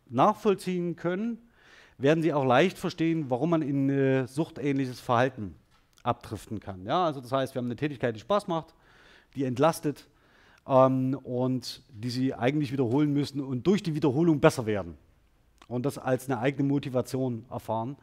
[0.09, 1.37] nachvollziehen können,
[1.99, 5.53] werden Sie auch leicht verstehen, warum man in äh, suchtähnliches Verhalten
[6.01, 6.83] abdriften kann.
[6.87, 8.73] Ja, also das heißt, wir haben eine Tätigkeit, die Spaß macht,
[9.35, 10.07] die entlastet
[10.65, 14.97] ähm, und die sie eigentlich wiederholen müssen und durch die Wiederholung besser werden
[15.71, 17.95] und das als eine eigene Motivation erfahren.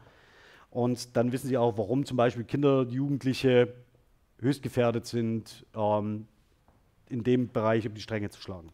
[0.71, 3.73] Und dann wissen sie auch, warum zum Beispiel Kinder, Jugendliche
[4.39, 6.27] höchst gefährdet sind, ähm,
[7.09, 8.71] in dem Bereich um die Stränge zu schlagen.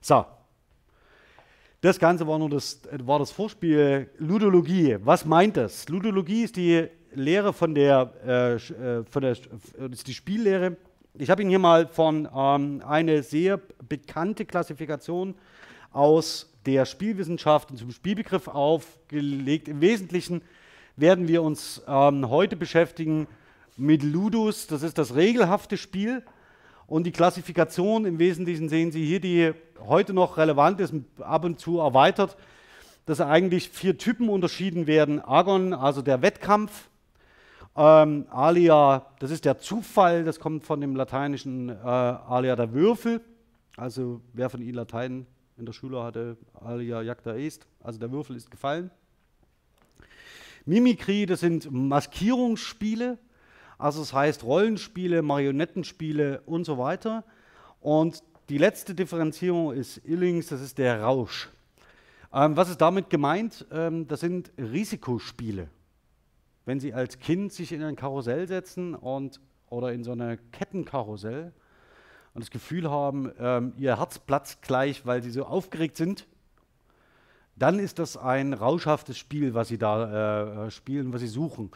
[0.00, 0.24] So,
[1.80, 4.96] das Ganze war nur das, war das Vorspiel Ludologie.
[5.02, 5.88] Was meint das?
[5.88, 9.32] Ludologie ist die Lehre von der, äh, äh von der
[9.90, 10.76] ist die Spiellehre.
[11.14, 15.34] Ich habe Ihnen hier mal von ähm, eine sehr bekannte Klassifikation
[15.92, 19.68] aus der Spielwissenschaft und zum Spielbegriff aufgelegt.
[19.68, 20.42] Im Wesentlichen
[20.96, 23.28] werden wir uns ähm, heute beschäftigen
[23.76, 26.22] mit Ludus, das ist das regelhafte Spiel.
[26.86, 29.52] Und die Klassifikation im Wesentlichen sehen Sie hier, die
[29.86, 32.36] heute noch relevant ist, ab und zu erweitert,
[33.06, 35.20] dass eigentlich vier Typen unterschieden werden.
[35.20, 36.88] Agon, also der Wettkampf,
[37.76, 43.20] ähm, Alia, das ist der Zufall, das kommt von dem lateinischen äh, Alia der Würfel.
[43.76, 45.26] Also wer von Ihnen Latein
[45.56, 48.90] in der Schule hatte, Alia jacta est, also der Würfel ist gefallen.
[50.66, 53.18] Mimikry, das sind Maskierungsspiele,
[53.78, 57.24] also das heißt Rollenspiele, Marionettenspiele und so weiter.
[57.80, 61.48] Und die letzte Differenzierung ist Illings, das ist der Rausch.
[62.32, 63.66] Ähm, was ist damit gemeint?
[63.70, 65.68] Ähm, das sind Risikospiele.
[66.64, 69.40] Wenn Sie als Kind sich in ein Karussell setzen und,
[69.70, 71.52] oder in so eine Kettenkarussell
[72.36, 76.26] und das Gefühl haben, ähm, Ihr Herz platzt gleich, weil Sie so aufgeregt sind,
[77.56, 81.70] dann ist das ein rauschhaftes Spiel, was Sie da äh, spielen, was Sie suchen.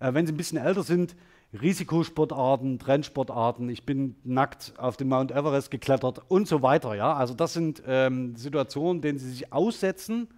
[0.00, 1.16] Äh, wenn Sie ein bisschen älter sind,
[1.58, 6.94] Risikosportarten, Trendsportarten, ich bin nackt auf den Mount Everest geklettert und so weiter.
[6.94, 7.14] Ja?
[7.14, 10.28] Also das sind ähm, Situationen, denen sie sich aussetzen,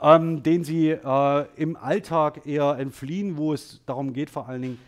[0.00, 4.78] ähm, denen sie äh, im Alltag eher entfliehen, wo es darum geht, vor allen Dingen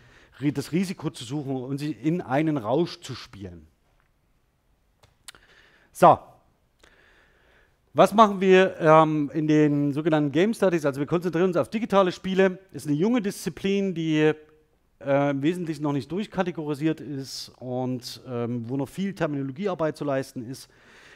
[0.55, 3.67] das Risiko zu suchen und sich in einen Rausch zu spielen.
[5.99, 6.19] So,
[7.95, 10.85] was machen wir ähm, in den sogenannten Game Studies?
[10.85, 12.59] Also wir konzentrieren uns auf digitale Spiele.
[12.71, 14.31] Ist eine junge Disziplin, die
[15.03, 20.47] äh, im Wesentlichen noch nicht durchkategorisiert ist und ähm, wo noch viel Terminologiearbeit zu leisten
[20.47, 20.69] ist.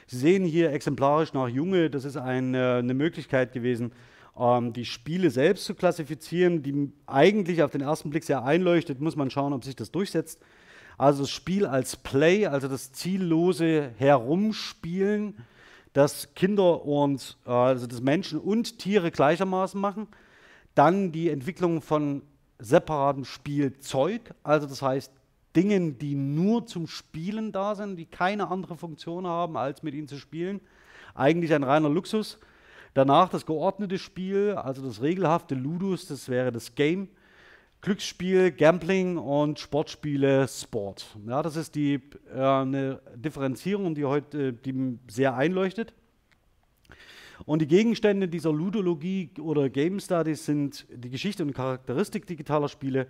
[0.08, 3.92] Sie sehen hier exemplarisch nach Junge, das ist ein, äh, eine Möglichkeit gewesen,
[4.36, 9.16] ähm, die Spiele selbst zu klassifizieren, die eigentlich auf den ersten Blick sehr einleuchtet, muss
[9.16, 10.42] man schauen, ob sich das durchsetzt.
[10.98, 15.36] Also das Spiel als Play, also das ziellose Herumspielen,
[15.94, 20.08] das Kinder und äh, also das Menschen und Tiere gleichermaßen machen.
[20.76, 22.22] Dann die Entwicklung von
[22.60, 25.12] separatem Spielzeug, also das heißt
[25.56, 30.08] Dingen, die nur zum Spielen da sind, die keine andere Funktion haben, als mit ihnen
[30.08, 30.62] zu spielen.
[31.14, 32.40] Eigentlich ein reiner Luxus.
[32.94, 37.10] Danach das geordnete Spiel, also das regelhafte Ludus, das wäre das Game.
[37.82, 41.18] Glücksspiel, Gambling und Sportspiele, Sport.
[41.28, 42.00] Ja, das ist die,
[42.32, 45.96] äh, eine Differenzierung, die heute die sehr einleuchtet.
[47.46, 53.08] Und die Gegenstände dieser Ludologie oder Game Studies sind die Geschichte und Charakteristik digitaler Spiele,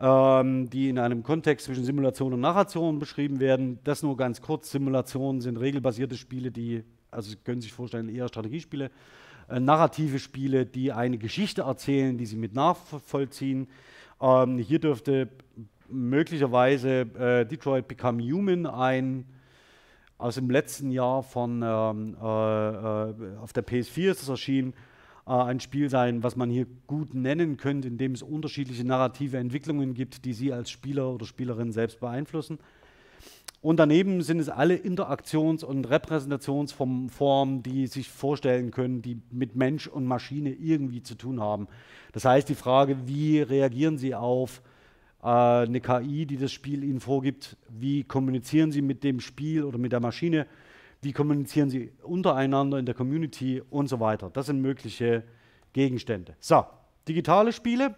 [0.00, 3.78] ähm, die in einem Kontext zwischen Simulation und Narration beschrieben werden.
[3.84, 4.72] Das nur ganz kurz.
[4.72, 8.90] Simulationen sind regelbasierte Spiele, die, also Sie können sich vorstellen, eher Strategiespiele,
[9.48, 13.68] äh, narrative Spiele, die eine Geschichte erzählen, die Sie mit nachvollziehen.
[14.20, 15.28] Ähm, hier dürfte
[15.88, 19.24] möglicherweise äh, Detroit Become Human ein
[20.18, 24.74] aus dem letzten Jahr von ähm, äh, äh auf der PS4 ist es erschienen,
[25.26, 29.38] äh, ein Spiel sein, was man hier gut nennen könnte, in dem es unterschiedliche narrative
[29.38, 32.58] Entwicklungen gibt, die Sie als Spieler oder Spielerin selbst beeinflussen.
[33.62, 39.86] Und daneben sind es alle Interaktions- und Repräsentationsformen, die sich vorstellen können, die mit Mensch
[39.86, 41.68] und Maschine irgendwie zu tun haben.
[42.12, 44.62] Das heißt, die Frage, wie reagieren Sie auf
[45.22, 49.76] äh, eine KI, die das Spiel Ihnen vorgibt, wie kommunizieren Sie mit dem Spiel oder
[49.76, 50.46] mit der Maschine,
[51.02, 54.30] wie kommunizieren Sie untereinander in der Community und so weiter.
[54.30, 55.22] Das sind mögliche
[55.74, 56.34] Gegenstände.
[56.40, 56.64] So,
[57.06, 57.94] digitale Spiele.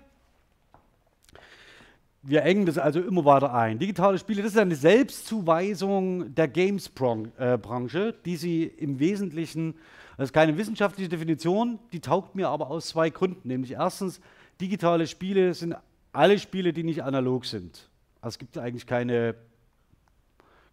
[2.25, 3.81] Wir engen das also immer weiter ein.
[3.81, 9.75] Digitale Spiele, das ist eine Selbstzuweisung der Games-Branche, äh, die Sie im Wesentlichen,
[10.17, 13.49] das ist keine wissenschaftliche Definition, die taugt mir aber aus zwei Gründen.
[13.49, 14.21] Nämlich erstens,
[14.61, 15.75] digitale Spiele sind
[16.13, 17.89] alle Spiele, die nicht analog sind.
[18.21, 19.35] Also es gibt eigentlich keine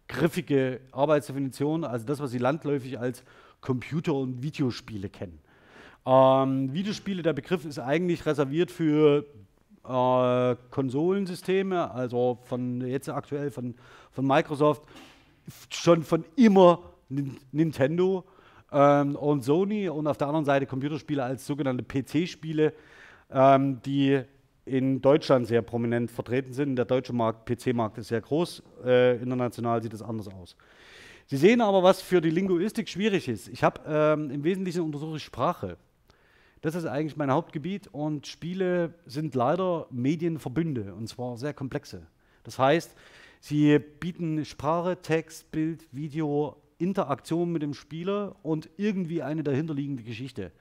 [0.06, 3.24] griffige Arbeitsdefinition, also das, was Sie landläufig als
[3.60, 5.40] Computer- und Videospiele kennen.
[6.06, 9.26] Ähm, Videospiele, der Begriff ist eigentlich reserviert für
[9.84, 13.74] äh, Konsolensysteme, also von jetzt aktuell von,
[14.10, 14.82] von Microsoft,
[15.70, 16.80] schon von immer
[17.52, 18.24] Nintendo
[18.72, 22.72] ähm, und Sony und auf der anderen Seite Computerspiele als sogenannte PC-Spiele,
[23.30, 24.20] ähm, die
[24.64, 26.76] in Deutschland sehr prominent vertreten sind.
[26.76, 30.56] Der deutsche Markt, PC-Markt ist sehr groß, äh, international sieht es anders aus.
[31.26, 33.48] Sie sehen aber, was für die Linguistik schwierig ist.
[33.48, 35.76] Ich habe ähm, im Wesentlichen untersuche Sprache.
[36.60, 42.06] Das ist eigentlich mein Hauptgebiet und Spiele sind leider Medienverbünde und zwar sehr komplexe.
[42.42, 42.94] Das heißt,
[43.40, 50.52] sie bieten Sprache, Text, Bild, Video, Interaktion mit dem Spieler und irgendwie eine dahinterliegende Geschichte.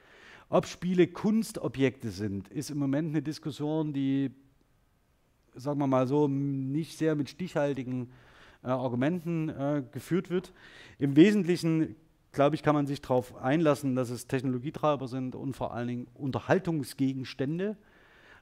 [0.47, 4.31] Ob Spiele Kunstobjekte sind, ist im Moment eine Diskussion, die,
[5.55, 8.09] sagen wir mal so, nicht sehr mit stichhaltigen
[8.63, 10.53] äh, Argumenten äh, geführt wird.
[10.97, 11.95] Im Wesentlichen
[12.31, 16.07] glaube ich, kann man sich darauf einlassen, dass es Technologietreiber sind und vor allen Dingen
[16.13, 17.77] Unterhaltungsgegenstände.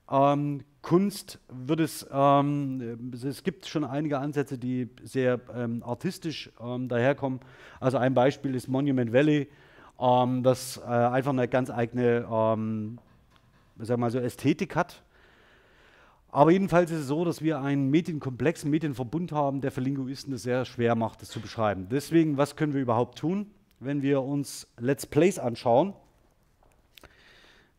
[0.09, 6.87] Ähm, Kunst wird es, ähm, es gibt schon einige Ansätze, die sehr ähm, artistisch ähm,
[6.87, 7.39] daherkommen.
[7.79, 9.49] Also ein Beispiel ist Monument Valley,
[9.99, 12.99] ähm, das äh, einfach eine ganz eigene ähm,
[13.79, 15.03] sagen mal so Ästhetik hat.
[16.29, 20.33] Aber jedenfalls ist es so, dass wir einen Medienkomplex, einen Medienverbund haben, der für Linguisten
[20.33, 21.87] es sehr schwer macht, das zu beschreiben.
[21.89, 25.93] Deswegen, was können wir überhaupt tun, wenn wir uns Let's Plays anschauen?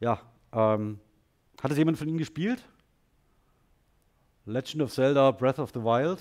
[0.00, 0.20] Ja,
[0.52, 1.00] ähm,
[1.62, 2.62] hat es jemand von Ihnen gespielt?
[4.46, 6.20] Legend of Zelda Breath of the Wild?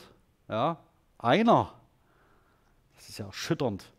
[0.50, 0.78] Ja,
[1.18, 1.74] einer.
[2.96, 3.92] Das ist ja erschütternd.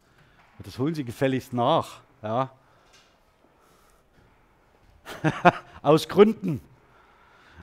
[0.64, 2.01] Das holen Sie gefälligst nach.
[2.23, 2.51] Ja.
[5.83, 6.61] Aus Gründen.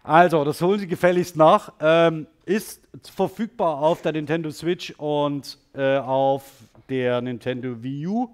[0.01, 1.73] Also, das holen Sie gefälligst nach.
[1.79, 6.43] Ähm, ist verfügbar auf der Nintendo Switch und äh, auf
[6.89, 8.29] der Nintendo Wii U.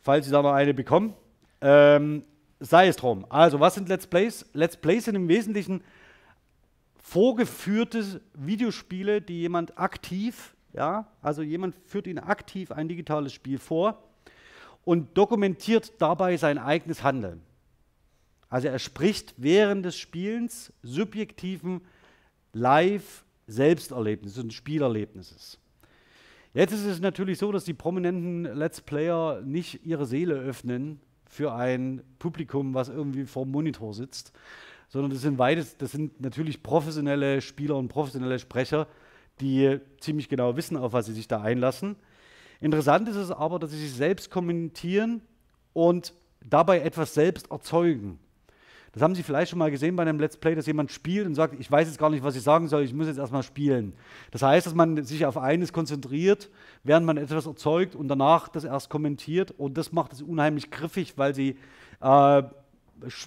[0.00, 1.14] Falls Sie da noch eine bekommen.
[1.60, 2.24] Ähm,
[2.60, 3.26] sei es drum.
[3.28, 4.46] Also, was sind Let's Plays?
[4.52, 5.82] Let's Plays sind im Wesentlichen
[7.06, 14.02] vorgeführte Videospiele, die jemand aktiv, ja, also jemand führt Ihnen aktiv ein digitales Spiel vor
[14.84, 17.42] und dokumentiert dabei sein eigenes Handeln.
[18.48, 21.80] Also er spricht während des Spielens subjektiven
[22.52, 25.58] Live-Selbsterlebnisses und Spielerlebnisses.
[26.56, 31.52] Jetzt ist es natürlich so, dass die prominenten Let's Player nicht ihre Seele öffnen für
[31.52, 34.32] ein Publikum, was irgendwie vor dem Monitor sitzt,
[34.88, 38.86] sondern das sind beides, das sind natürlich professionelle Spieler und professionelle Sprecher,
[39.42, 41.94] die ziemlich genau wissen, auf was sie sich da einlassen.
[42.62, 45.20] Interessant ist es aber, dass sie sich selbst kommentieren
[45.74, 48.18] und dabei etwas selbst erzeugen.
[48.96, 51.34] Das haben Sie vielleicht schon mal gesehen bei einem Let's Play, dass jemand spielt und
[51.34, 53.92] sagt, ich weiß jetzt gar nicht, was ich sagen soll, ich muss jetzt erstmal spielen.
[54.30, 56.48] Das heißt, dass man sich auf eines konzentriert,
[56.82, 59.50] während man etwas erzeugt und danach das erst kommentiert.
[59.50, 61.58] Und das macht es unheimlich griffig, weil Sie
[62.00, 62.42] äh,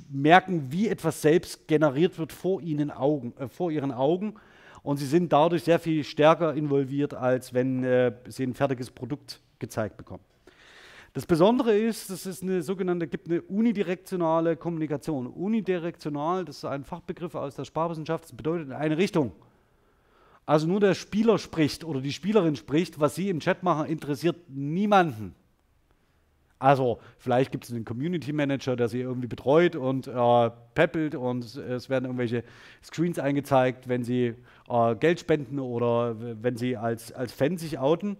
[0.09, 4.37] merken, wie etwas selbst generiert wird vor, ihnen Augen, äh, vor Ihren Augen.
[4.81, 9.39] Und Sie sind dadurch sehr viel stärker involviert, als wenn äh, Sie ein fertiges Produkt
[9.59, 10.23] gezeigt bekommen.
[11.13, 15.25] Das Besondere ist, dass es eine sogenannte, gibt eine unidirektionale Kommunikation.
[15.27, 19.31] Unidirektional, das ist ein Fachbegriff aus der Sprachwissenschaft, das bedeutet in eine Richtung.
[20.45, 24.35] Also nur der Spieler spricht oder die Spielerin spricht, was Sie im Chat machen, interessiert
[24.49, 25.35] niemanden.
[26.59, 31.55] Also vielleicht gibt es einen Community Manager, der Sie irgendwie betreut und äh, peppelt und
[31.55, 32.43] es werden irgendwelche
[32.83, 34.35] Screens eingezeigt, wenn Sie
[34.67, 38.17] äh, Geld spenden oder wenn Sie als, als Fan sich outen.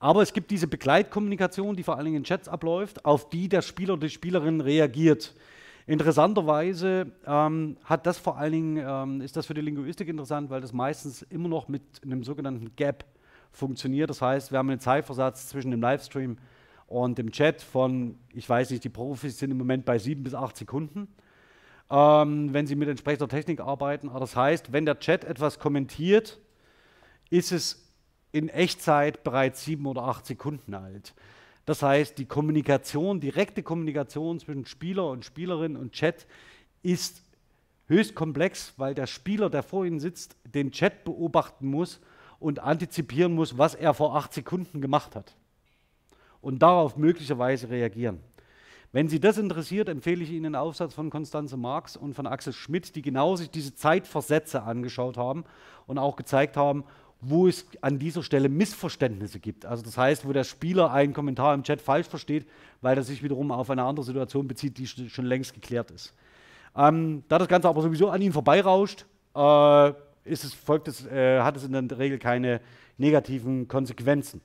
[0.00, 3.62] Aber es gibt diese Begleitkommunikation, die vor allen Dingen in Chats abläuft, auf die der
[3.62, 5.34] Spieler oder die Spielerin reagiert.
[5.86, 10.60] Interessanterweise ähm, hat das vor allen Dingen, ähm, ist das für die Linguistik interessant, weil
[10.60, 13.04] das meistens immer noch mit einem sogenannten Gap
[13.50, 14.10] funktioniert.
[14.10, 16.36] Das heißt, wir haben einen Zeitversatz zwischen dem Livestream
[16.86, 20.34] und dem Chat von, ich weiß nicht, die Profis sind im Moment bei sieben bis
[20.34, 21.08] acht Sekunden,
[21.90, 24.10] ähm, wenn sie mit entsprechender Technik arbeiten.
[24.10, 26.38] Aber das heißt, wenn der Chat etwas kommentiert,
[27.30, 27.87] ist es
[28.32, 31.14] in Echtzeit bereits sieben oder acht Sekunden alt.
[31.64, 36.26] Das heißt, die Kommunikation, direkte Kommunikation zwischen Spieler und Spielerin und Chat
[36.82, 37.22] ist
[37.88, 42.00] höchst komplex, weil der Spieler, der vor Ihnen sitzt, den Chat beobachten muss
[42.38, 45.34] und antizipieren muss, was er vor acht Sekunden gemacht hat.
[46.40, 48.20] Und darauf möglicherweise reagieren.
[48.92, 52.54] Wenn Sie das interessiert, empfehle ich Ihnen einen Aufsatz von Konstanze Marx und von Axel
[52.54, 55.44] Schmidt, die genau sich diese Zeitversätze angeschaut haben
[55.86, 56.84] und auch gezeigt haben,
[57.20, 59.66] wo es an dieser Stelle Missverständnisse gibt.
[59.66, 62.46] Also das heißt, wo der Spieler einen Kommentar im Chat falsch versteht,
[62.80, 66.14] weil er sich wiederum auf eine andere Situation bezieht, die schon längst geklärt ist.
[66.76, 69.04] Ähm, da das Ganze aber sowieso an ihm vorbeirauscht,
[69.34, 69.88] äh,
[70.24, 72.60] ist es, folgt es, äh, hat es in der Regel keine
[72.98, 74.40] negativen Konsequenzen.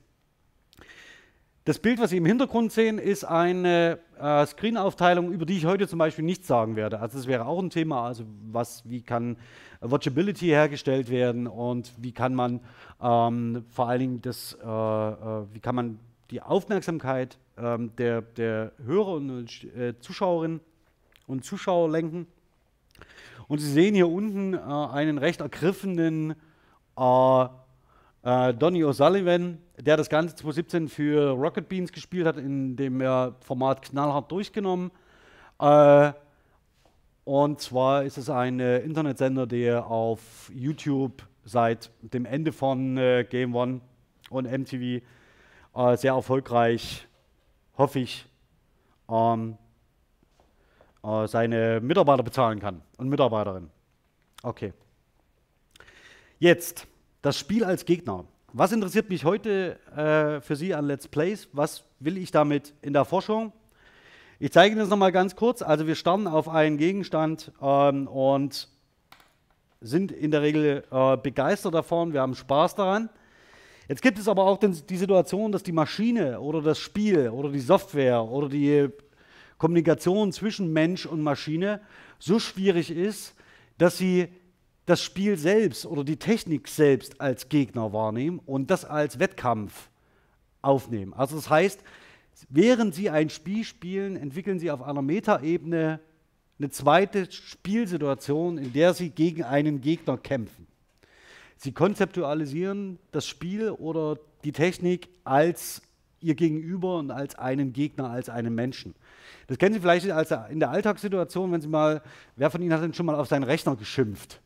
[1.66, 5.88] Das Bild, was Sie im Hintergrund sehen, ist eine äh, Screen-Aufteilung, über die ich heute
[5.88, 7.00] zum Beispiel nichts sagen werde.
[7.00, 9.38] Also das wäre auch ein Thema, also was, wie kann
[9.80, 12.60] Watchability hergestellt werden und wie kann man
[13.02, 16.00] ähm, vor allen Dingen das, äh, äh, wie kann man
[16.32, 20.60] die Aufmerksamkeit ähm, der, der Hörer und äh, Zuschauerinnen
[21.28, 22.28] und Zuschauer lenken.
[23.48, 26.36] Und Sie sehen hier unten äh, einen recht ergriffenen
[26.98, 27.44] äh,
[28.24, 33.36] äh, Donny O'Sullivan, der das Ganze 2017 für Rocket Beans gespielt hat, in dem er
[33.42, 34.92] Format knallhart durchgenommen.
[35.60, 36.14] Äh,
[37.26, 43.26] und zwar ist es ein äh, Internetsender, der auf YouTube seit dem Ende von äh,
[43.30, 43.82] Game One
[44.30, 45.04] und MTV
[45.76, 47.08] äh, sehr erfolgreich,
[47.78, 48.26] hoffe ich,
[49.10, 49.58] ähm,
[51.04, 53.70] äh, seine Mitarbeiter bezahlen kann und Mitarbeiterinnen.
[54.44, 54.74] Okay.
[56.40, 56.88] Jetzt
[57.22, 58.26] das Spiel als Gegner.
[58.54, 61.50] Was interessiert mich heute äh, für Sie an Let's Plays?
[61.54, 63.52] Was will ich damit in der Forschung?
[64.40, 65.64] Ich zeige Ihnen das nochmal ganz kurz.
[65.64, 68.68] Also wir starren auf einen Gegenstand ähm, und
[69.82, 73.10] sind in der Regel äh, begeistert davon, wir haben Spaß daran.
[73.90, 77.50] Jetzt gibt es aber auch den, die Situation, dass die Maschine oder das Spiel oder
[77.50, 78.88] die Software oder die
[79.58, 81.82] Kommunikation zwischen Mensch und Maschine
[82.20, 83.34] so schwierig ist,
[83.80, 84.30] dass sie
[84.86, 89.90] das Spiel selbst oder die Technik selbst als Gegner wahrnehmen und das als Wettkampf
[90.62, 91.14] aufnehmen.
[91.14, 91.82] Also das heißt,
[92.50, 96.00] während sie ein Spiel spielen, entwickeln sie auf einer Metaebene
[96.60, 100.68] eine zweite Spielsituation, in der sie gegen einen Gegner kämpfen.
[101.58, 105.82] Sie konzeptualisieren das Spiel oder die Technik als
[106.20, 108.96] ihr Gegenüber und als einen Gegner, als einen Menschen.
[109.48, 112.02] Das kennen Sie vielleicht in der Alltagssituation, wenn Sie mal,
[112.36, 114.42] wer von Ihnen hat denn schon mal auf seinen Rechner geschimpft?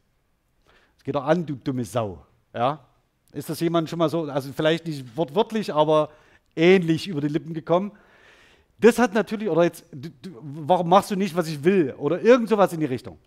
[1.08, 2.22] Es geht doch an, du dumme Sau.
[2.54, 2.82] Ja?
[3.32, 6.10] Ist das jemand schon mal so, also vielleicht nicht wortwörtlich, aber
[6.54, 7.94] ähnlich über die Lippen gekommen?
[8.78, 9.86] Das hat natürlich, oder jetzt,
[10.42, 11.94] warum machst du nicht, was ich will?
[11.98, 13.18] Oder irgend sowas in die Richtung.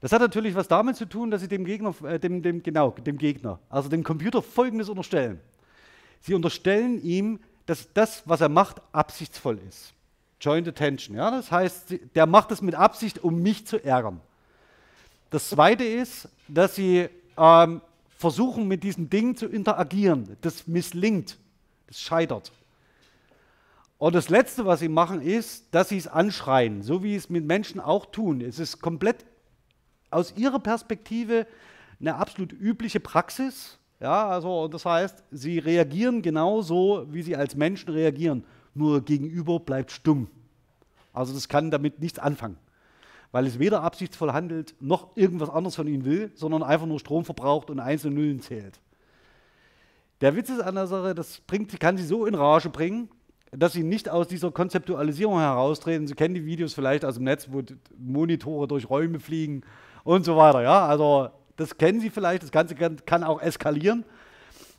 [0.00, 2.92] Das hat natürlich was damit zu tun, dass sie dem Gegner, äh, dem, dem, genau,
[2.92, 5.40] dem Gegner, also dem Computer Folgendes unterstellen.
[6.20, 9.94] Sie unterstellen ihm, dass das, was er macht, absichtsvoll ist.
[10.40, 11.16] Joint Attention.
[11.16, 11.28] Ja?
[11.32, 14.20] Das heißt, der macht es mit Absicht, um mich zu ärgern.
[15.32, 17.08] Das Zweite ist, dass sie
[17.38, 17.80] ähm,
[18.18, 20.36] versuchen, mit diesem Ding zu interagieren.
[20.42, 21.38] Das misslingt,
[21.86, 22.52] das scheitert.
[23.96, 27.46] Und das Letzte, was sie machen, ist, dass sie es anschreien, so wie es mit
[27.46, 28.42] Menschen auch tun.
[28.42, 29.24] Es ist komplett
[30.10, 31.46] aus ihrer Perspektive
[31.98, 33.78] eine absolut übliche Praxis.
[34.00, 38.44] Ja, also das heißt, sie reagieren genauso, wie sie als Menschen reagieren.
[38.74, 40.28] Nur gegenüber bleibt stumm.
[41.14, 42.58] Also das kann damit nichts anfangen.
[43.32, 47.24] Weil es weder absichtsvoll handelt, noch irgendwas anderes von ihnen will, sondern einfach nur Strom
[47.24, 48.78] verbraucht und einzelne Nullen zählt.
[50.20, 53.08] Der Witz ist an der Sache, das bringt, kann sie so in Rage bringen,
[53.50, 56.06] dass sie nicht aus dieser Konzeptualisierung heraustreten.
[56.06, 57.62] Sie kennen die Videos vielleicht aus dem Netz, wo
[57.98, 59.62] Monitore durch Räume fliegen
[60.04, 60.62] und so weiter.
[60.62, 60.86] Ja?
[60.86, 64.04] Also das kennen Sie vielleicht, das Ganze kann, kann auch eskalieren.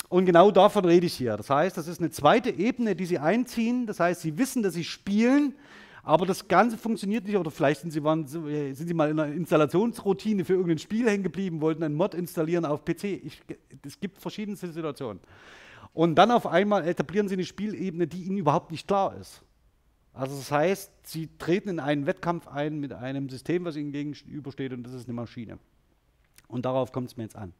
[0.10, 1.38] Und genau davon rede ich hier.
[1.38, 3.86] Das heißt, das ist eine zweite Ebene, die Sie einziehen.
[3.86, 5.56] Das heißt, Sie wissen, dass Sie spielen,
[6.04, 7.38] aber das Ganze funktioniert nicht.
[7.38, 11.24] Oder vielleicht sind Sie, waren, sind Sie mal in einer Installationsroutine für irgendein Spiel hängen
[11.24, 13.22] geblieben, wollten einen Mod installieren auf PC.
[13.86, 15.22] Es gibt verschiedenste Situationen.
[15.94, 19.42] Und dann auf einmal etablieren sie eine Spielebene, die ihnen überhaupt nicht klar ist.
[20.14, 24.74] Also das heißt, sie treten in einen Wettkampf ein mit einem System, was ihnen gegenübersteht
[24.74, 25.58] und das ist eine Maschine.
[26.48, 27.54] Und darauf kommt es mir jetzt an.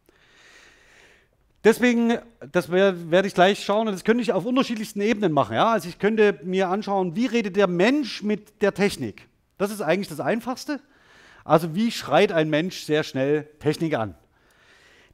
[1.64, 2.18] Deswegen,
[2.52, 5.56] das werde ich gleich schauen, und das könnte ich auf unterschiedlichsten Ebenen machen.
[5.56, 5.72] Ja?
[5.72, 9.28] Also ich könnte mir anschauen, wie redet der Mensch mit der Technik.
[9.58, 10.82] Das ist eigentlich das Einfachste.
[11.46, 14.16] Also wie schreit ein Mensch sehr schnell Technik an.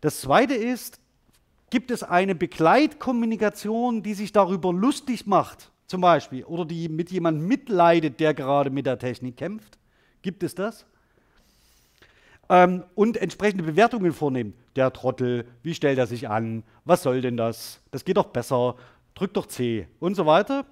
[0.02, 1.00] Das Zweite ist,
[1.70, 7.48] Gibt es eine Begleitkommunikation, die sich darüber lustig macht, zum Beispiel, oder die mit jemandem
[7.48, 9.78] mitleidet, der gerade mit der Technik kämpft?
[10.22, 10.86] Gibt es das?
[12.50, 14.56] Ähm, und entsprechende Bewertungen vornehmen.
[14.80, 16.64] Der Trottel, wie stellt er sich an?
[16.86, 17.82] Was soll denn das?
[17.92, 18.76] Das geht doch besser.
[19.14, 20.66] Drück doch C und so weiter.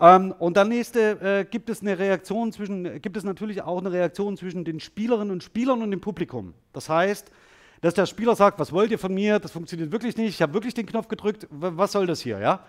[0.00, 3.90] Ähm, und dann nächste, äh, gibt es eine Reaktion zwischen, gibt es natürlich auch eine
[3.90, 6.54] Reaktion zwischen den Spielerinnen und Spielern und dem Publikum.
[6.72, 7.32] Das heißt,
[7.80, 9.40] dass der Spieler sagt, was wollt ihr von mir?
[9.40, 10.28] Das funktioniert wirklich nicht.
[10.28, 11.48] Ich habe wirklich den Knopf gedrückt.
[11.50, 12.38] Was soll das hier?
[12.38, 12.60] Ja?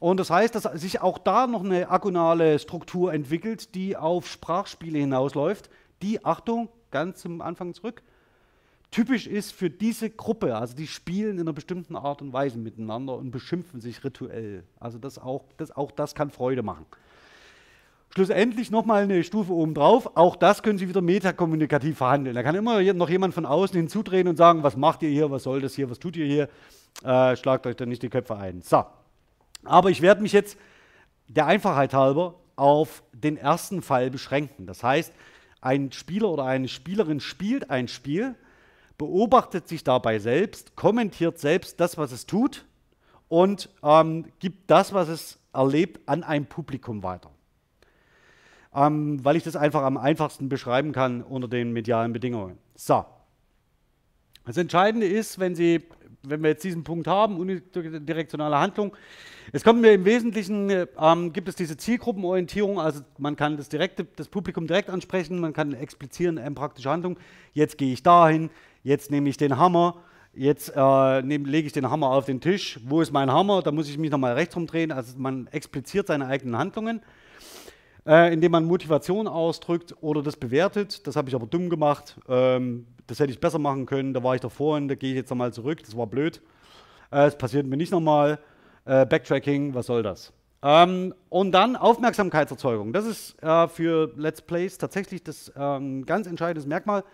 [0.00, 4.98] Und das heißt, dass sich auch da noch eine agonale Struktur entwickelt, die auf Sprachspiele
[4.98, 5.68] hinausläuft,
[6.00, 8.00] die, Achtung, ganz zum Anfang zurück,
[8.96, 10.56] typisch ist für diese Gruppe.
[10.56, 14.64] Also die spielen in einer bestimmten Art und Weise miteinander und beschimpfen sich rituell.
[14.80, 16.86] Also das auch das, auch das kann Freude machen.
[18.08, 20.16] Schlussendlich nochmal eine Stufe oben drauf.
[20.16, 22.34] Auch das können Sie wieder metakommunikativ verhandeln.
[22.34, 25.42] Da kann immer noch jemand von außen hinzudrehen und sagen, was macht ihr hier, was
[25.42, 26.48] soll das hier, was tut ihr hier?
[27.04, 28.62] Äh, schlagt euch da nicht die Köpfe ein.
[28.62, 28.86] So.
[29.62, 30.56] Aber ich werde mich jetzt
[31.28, 34.66] der Einfachheit halber auf den ersten Fall beschränken.
[34.66, 35.12] Das heißt,
[35.60, 38.34] ein Spieler oder eine Spielerin spielt ein Spiel,
[38.98, 42.64] beobachtet sich dabei selbst, kommentiert selbst das, was es tut
[43.28, 47.30] und ähm, gibt das, was es erlebt, an ein Publikum weiter
[48.76, 52.58] ähm, weil ich das einfach am einfachsten beschreiben kann unter den medialen Bedingungen.
[52.74, 53.04] So.
[54.44, 55.82] Das Entscheidende ist, wenn Sie,
[56.22, 58.94] wenn wir jetzt diesen Punkt haben, unidirektionale Handlung,
[59.52, 64.04] es kommt mir im Wesentlichen, ähm, gibt es diese Zielgruppenorientierung, also man kann das, direkte,
[64.16, 67.18] das Publikum direkt ansprechen, man kann explizieren, eine praktische Handlung,
[67.52, 68.50] jetzt gehe ich dahin,
[68.82, 70.02] jetzt nehme ich den Hammer,
[70.34, 73.88] jetzt äh, lege ich den Hammer auf den Tisch, wo ist mein Hammer, da muss
[73.88, 77.02] ich mich nochmal rechts rumdrehen, also man expliziert seine eigenen Handlungen
[78.06, 81.06] äh, indem man Motivation ausdrückt oder das bewertet.
[81.06, 82.16] Das habe ich aber dumm gemacht.
[82.28, 84.14] Ähm, das hätte ich besser machen können.
[84.14, 85.82] Da war ich davor und da gehe ich jetzt nochmal zurück.
[85.84, 86.40] Das war blöd.
[87.10, 88.38] Äh, es passiert mir nicht nochmal.
[88.84, 90.32] Äh, Backtracking, was soll das?
[90.62, 92.92] Ähm, und dann Aufmerksamkeitserzeugung.
[92.92, 97.04] Das ist äh, für Let's Plays tatsächlich das ähm, ganz entscheidende Merkmal.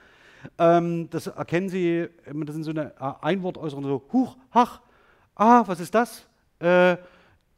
[0.59, 4.81] Ähm, das erkennen Sie, das sind so eine äh, Einwortäußerung, so, huch, hach,
[5.35, 6.27] ah, was ist das?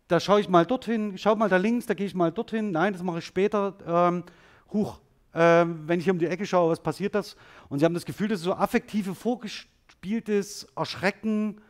[0.07, 2.73] Da schaue ich mal dorthin, schau mal da links, da gehe ich mal dorthin.
[2.73, 3.75] Nein, das mache ich später.
[3.87, 4.25] Ähm,
[4.71, 5.01] huch,
[5.33, 7.37] äh, wenn ich hier um die Ecke schaue, was passiert das?
[7.71, 11.63] Und Sie haben das Gefühl, das ist so affektive, vorgespieltes Erschrecken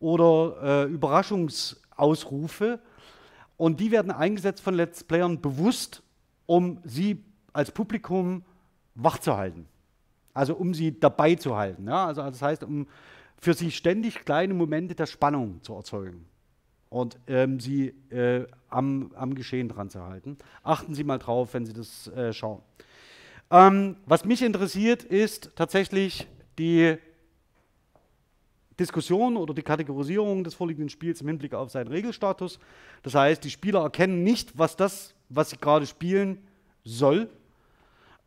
[0.00, 2.78] oder äh, Überraschungsausrufe.
[3.56, 6.02] Und die werden eingesetzt von Let's Playern bewusst,
[6.44, 7.24] um sie
[7.54, 8.44] als Publikum
[8.94, 9.66] wach zu halten.
[10.34, 11.88] Also um sie dabei zu halten.
[11.88, 12.06] Ja?
[12.06, 12.86] Also das heißt, um
[13.38, 16.26] für sie ständig kleine Momente der Spannung zu erzeugen
[16.90, 20.38] und ähm, sie äh, am, am, Geschehen dran zu halten.
[20.62, 22.62] Achten Sie mal drauf, wenn Sie das äh, schauen.
[23.50, 26.26] Ähm, was mich interessiert, ist tatsächlich
[26.58, 26.98] die
[28.78, 32.58] Diskussion oder die Kategorisierung des vorliegenden Spiels im Hinblick auf seinen Regelstatus.
[33.02, 36.38] Das heißt, die Spieler erkennen nicht, was das, was sie gerade spielen,
[36.84, 37.28] soll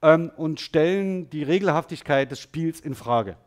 [0.02, 3.38] ähm, und stellen die Regelhaftigkeit des Spiels in Frage.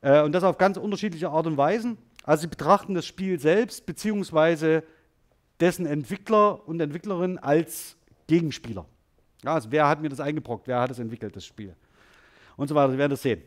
[0.00, 1.98] Äh, und das auf ganz unterschiedliche Art und Weisen.
[2.26, 4.82] Also sie betrachten das Spiel selbst beziehungsweise
[5.60, 7.96] dessen Entwickler und Entwicklerin als
[8.26, 8.84] Gegenspieler.
[9.44, 11.74] Ja, also wer hat mir das eingebrockt, wer hat es entwickelt, das Spiel.
[12.56, 13.42] Und so weiter, Sie werden das sehen.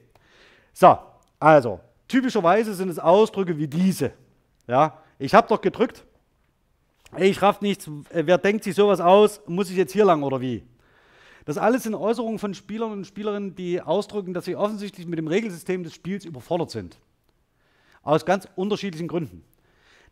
[0.74, 0.98] So,
[1.40, 4.14] also, typischerweise sind es Ausdrücke wie diese.
[4.66, 6.06] Ja, ich habe doch gedrückt,
[7.18, 10.40] ich raff nichts, äh, wer denkt sich sowas aus, muss ich jetzt hier lang oder
[10.40, 10.64] wie?
[11.46, 15.28] Das alles sind Äußerungen von Spielern und Spielerinnen, die ausdrücken, dass sie offensichtlich mit dem
[15.28, 17.00] Regelsystem des Spiels überfordert sind.
[18.10, 19.44] Aus ganz unterschiedlichen Gründen.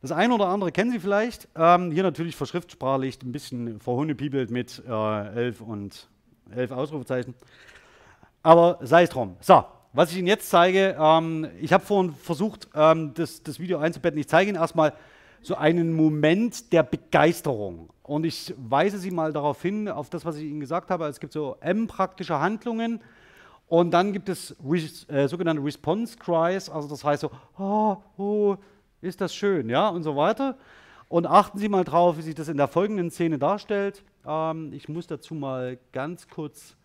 [0.03, 1.47] Das eine oder andere kennen Sie vielleicht.
[1.55, 6.07] Ähm, hier natürlich verschriftsprachlich, ein bisschen verhundepiebelt mit äh, elf und
[6.51, 7.33] elf Ausrufezeichen.
[8.43, 9.35] Aber sei es drum.
[9.39, 13.79] So, was ich Ihnen jetzt zeige, ähm, ich habe vorhin versucht, ähm, das, das Video
[13.79, 14.19] einzubetten.
[14.19, 14.93] Ich zeige Ihnen erstmal
[15.41, 17.89] so einen Moment der Begeisterung.
[18.03, 21.07] Und ich weise Sie mal darauf hin, auf das, was ich Ihnen gesagt habe.
[21.07, 23.01] Es gibt so M-praktische Handlungen
[23.68, 28.57] und dann gibt es res äh, sogenannte Response Cries, also das heißt so, oh, oh,
[29.01, 30.57] ist das schön, ja, und so weiter.
[31.09, 34.03] Und achten Sie mal drauf, wie sich das in der folgenden Szene darstellt.
[34.26, 36.76] Ähm, ich muss dazu mal ganz kurz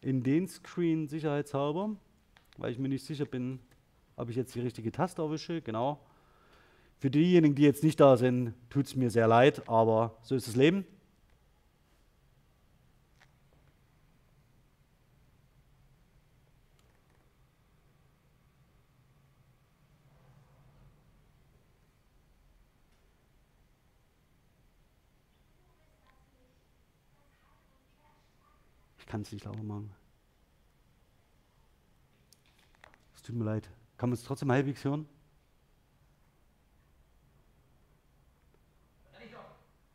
[0.00, 1.90] in den Screen sicherheitshalber,
[2.58, 3.60] weil ich mir nicht sicher bin,
[4.16, 5.60] ob ich jetzt die richtige Taste erwische.
[5.60, 6.00] Genau.
[6.98, 10.48] Für diejenigen, die jetzt nicht da sind, tut es mir sehr leid, aber so ist
[10.48, 10.86] das Leben.
[29.16, 29.90] Ich kann es nicht lauter machen.
[33.14, 33.66] Es tut mir leid.
[33.96, 35.08] Kann man es trotzdem halbwegs hören?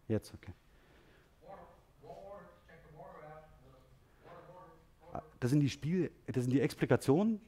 [0.08, 0.52] Jetzt, okay.
[5.14, 7.40] Ah, das sind die Spiel, das sind die Explikationen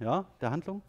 [0.00, 0.82] ja, der Handlung.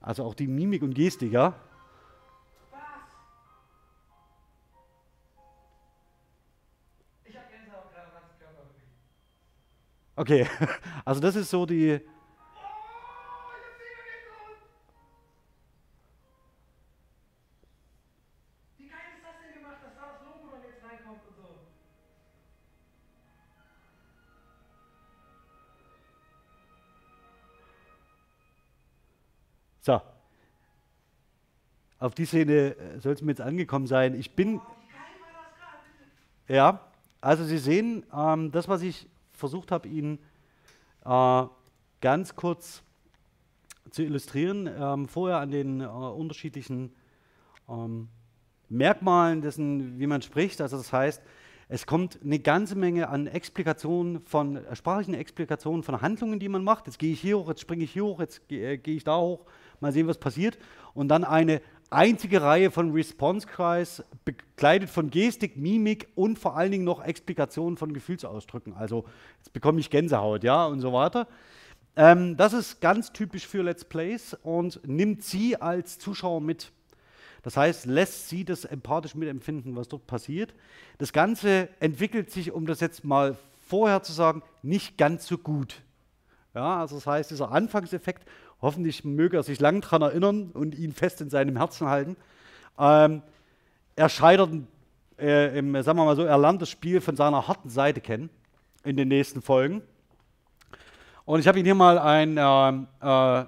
[0.00, 1.54] Also auch die Mimik und Gestik, ja?
[2.70, 2.80] Was?
[7.24, 8.88] Ich habe Gänsehaut gerade am ganzen Körper wirklich.
[10.16, 10.46] Okay,
[11.04, 12.00] also das ist so die.
[32.00, 34.14] Auf die Szene äh, soll es mir jetzt angekommen sein.
[34.14, 34.58] Ich bin.
[36.48, 36.80] Ja,
[37.20, 40.18] also Sie sehen, ähm, das, was ich versucht habe, Ihnen
[41.04, 41.42] äh,
[42.00, 42.82] ganz kurz
[43.90, 46.94] zu illustrieren, ähm, vorher an den äh, unterschiedlichen
[47.68, 48.08] ähm,
[48.70, 50.62] Merkmalen dessen, wie man spricht.
[50.62, 51.22] Also das heißt,
[51.68, 56.64] es kommt eine ganze Menge an Explikationen von äh, sprachlichen Explikationen von Handlungen, die man
[56.64, 56.86] macht.
[56.86, 59.04] Jetzt gehe ich hier hoch, jetzt springe ich hier hoch, jetzt gehe äh, geh ich
[59.04, 59.44] da hoch,
[59.80, 60.58] mal sehen, was passiert.
[60.94, 61.60] Und dann eine
[61.90, 67.92] einzige Reihe von Response-Cries, begleitet von Gestik, Mimik und vor allen Dingen noch Explikationen von
[67.92, 68.74] Gefühlsausdrücken.
[68.74, 69.04] Also
[69.38, 71.26] jetzt bekomme ich Gänsehaut, ja, und so weiter.
[71.96, 76.72] Ähm, das ist ganz typisch für Let's Plays und nimmt Sie als Zuschauer mit.
[77.42, 80.54] Das heißt, lässt sie das empathisch mitempfinden, was dort passiert.
[80.98, 83.36] Das Ganze entwickelt sich, um das jetzt mal
[83.66, 85.82] vorher zu sagen, nicht ganz so gut.
[86.54, 88.28] Ja, also das heißt, dieser Anfangseffekt,
[88.62, 92.16] hoffentlich möge er sich lang daran erinnern und ihn fest in seinem Herzen halten,
[92.78, 93.22] ähm,
[93.96, 94.50] er scheitert
[95.18, 98.30] äh, im, sagen wir mal so, er lernt das Spiel von seiner harten Seite kennen
[98.84, 99.82] in den nächsten Folgen.
[101.24, 103.46] Und ich habe Ihnen hier mal ein, äh, äh,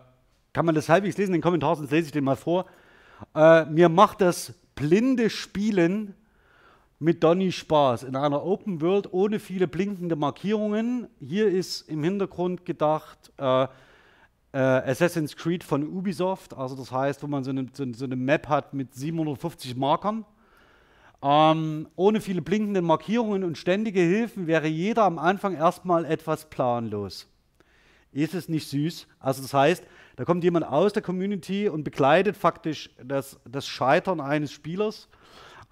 [0.52, 2.66] kann man das halbwegs lesen in den Kommentaren, sonst lese ich den mal vor.
[3.34, 6.14] Äh, mir macht das blinde Spielen
[6.98, 11.08] mit Donny Spaß in einer Open World ohne viele blinkende Markierungen.
[11.18, 13.32] Hier ist im Hintergrund gedacht
[14.53, 18.16] äh, Assassin's Creed von Ubisoft, also das heißt, wo man so eine, so, so eine
[18.16, 20.24] Map hat mit 750 Markern.
[21.22, 27.28] Ähm, ohne viele blinkende Markierungen und ständige Hilfen wäre jeder am Anfang erstmal etwas planlos.
[28.12, 29.07] Ist es nicht süß?
[29.20, 29.84] Also das heißt,
[30.16, 35.09] da kommt jemand aus der Community und begleitet faktisch das, das Scheitern eines Spielers.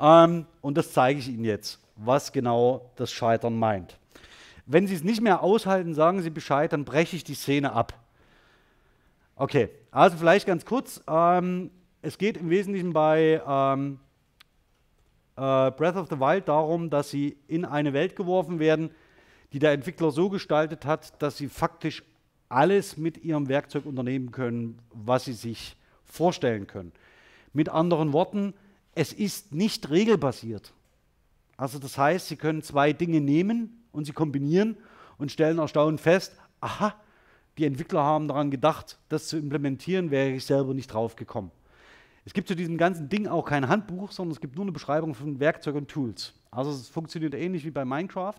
[0.00, 3.98] Ähm, und das zeige ich Ihnen jetzt, was genau das Scheitern meint.
[4.64, 7.99] Wenn Sie es nicht mehr aushalten, sagen Sie Bescheid, dann breche ich die Szene ab.
[9.40, 11.00] Okay, also vielleicht ganz kurz.
[11.08, 11.70] Ähm,
[12.02, 13.98] es geht im Wesentlichen bei ähm,
[15.34, 18.90] äh, Breath of the Wild darum, dass Sie in eine Welt geworfen werden,
[19.54, 22.02] die der Entwickler so gestaltet hat, dass Sie faktisch
[22.50, 25.74] alles mit ihrem Werkzeug unternehmen können, was sie sich
[26.04, 26.92] vorstellen können.
[27.54, 28.52] Mit anderen Worten,
[28.94, 30.74] es ist nicht regelbasiert.
[31.56, 34.76] Also das heißt, Sie können zwei Dinge nehmen und sie kombinieren
[35.16, 36.94] und stellen erstaunt fest, aha,
[37.60, 41.50] die Entwickler haben daran gedacht, das zu implementieren, wäre ich selber nicht drauf gekommen.
[42.24, 45.14] Es gibt zu diesem ganzen Ding auch kein Handbuch, sondern es gibt nur eine Beschreibung
[45.14, 46.32] von Werkzeug und Tools.
[46.50, 48.38] Also es funktioniert ähnlich wie bei Minecraft.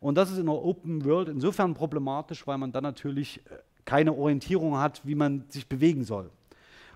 [0.00, 4.12] Und das ist in der Open World insofern problematisch, weil man dann natürlich äh, keine
[4.12, 6.30] Orientierung hat, wie man sich bewegen soll.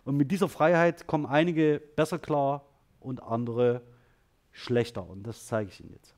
[0.05, 2.65] Und mit dieser Freiheit kommen einige besser klar
[2.99, 3.83] und andere
[4.51, 5.09] schlechter.
[5.09, 6.15] Und das zeige ich Ihnen jetzt.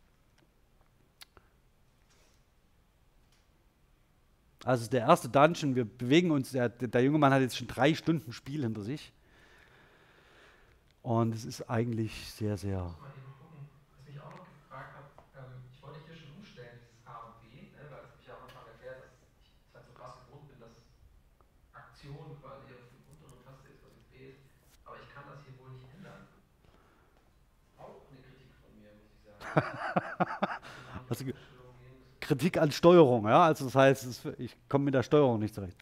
[4.65, 7.95] Also der erste Dungeon, wir bewegen uns, der, der junge Mann hat jetzt schon drei
[7.95, 9.13] Stunden Spiel hinter sich.
[11.03, 12.95] Und es ist eigentlich sehr, sehr
[32.25, 33.45] Kritik an Steuerung, ja.
[33.45, 35.77] Also das heißt, ich komme mit der Steuerung nicht zurecht.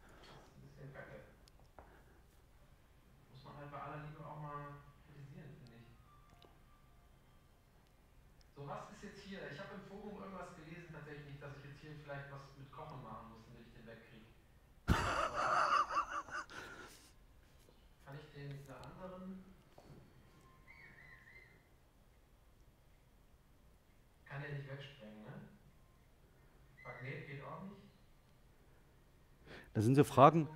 [29.73, 30.47] Das sind so Fragen,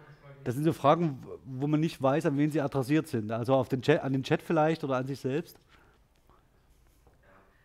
[0.44, 3.32] das sind so Fragen, wo man nicht weiß, an wen sie adressiert sind.
[3.32, 5.58] Also auf den Chat, an den Chat vielleicht oder an sich selbst.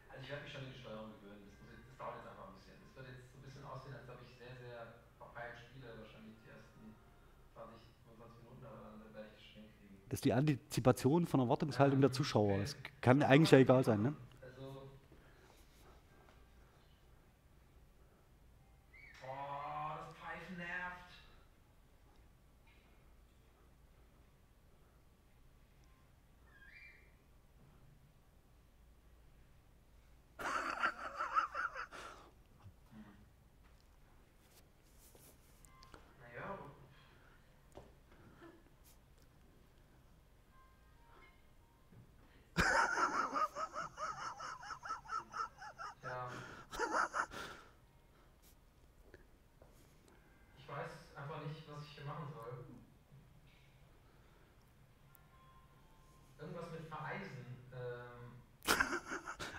[0.09, 1.45] Also ich werde mich schon in die Steuerung gewöhnen.
[1.47, 2.75] Das, das, dauert jetzt einfach ein bisschen.
[2.89, 6.37] Es wird jetzt so ein bisschen aussehen, als ob ich sehr, sehr verpeilt spiele, wahrscheinlich
[6.41, 6.81] die ersten
[7.53, 7.85] 20,
[8.17, 9.95] 25 Minuten, aber dann werde ich das schon hinkriegen.
[10.09, 12.65] Das ist die Antizipation von Erwartungshaltung der Zuschauer.
[12.65, 14.17] Das kann eigentlich ja egal sein, ne?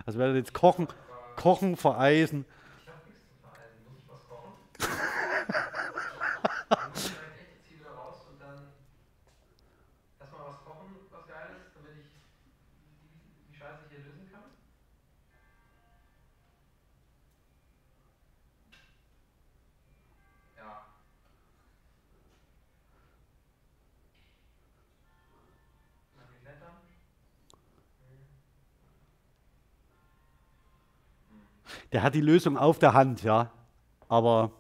[0.06, 0.88] Also werden jetzt kochen,
[1.36, 2.46] kochen, vereisen.
[31.94, 33.52] Der hat die Lösung auf der Hand, ja.
[34.10, 34.52] Aber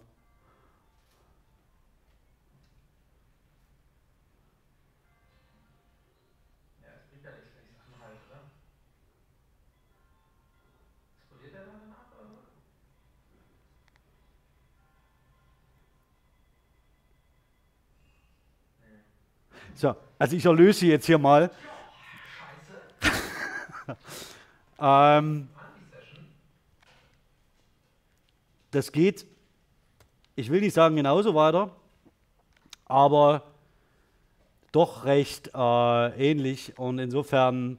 [19.76, 21.52] So, also ich erlöse jetzt hier mal.
[24.80, 25.50] Ähm,
[28.76, 29.26] das geht,
[30.36, 31.76] ich will nicht sagen genauso weiter,
[32.86, 33.44] aber
[34.72, 36.78] doch recht äh, ähnlich.
[36.78, 37.78] Und insofern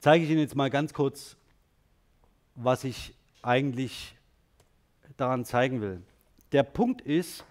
[0.00, 1.36] zeige ich Ihnen jetzt mal ganz kurz,
[2.54, 4.14] was ich eigentlich
[5.16, 6.02] daran zeigen will.
[6.52, 7.44] Der Punkt ist,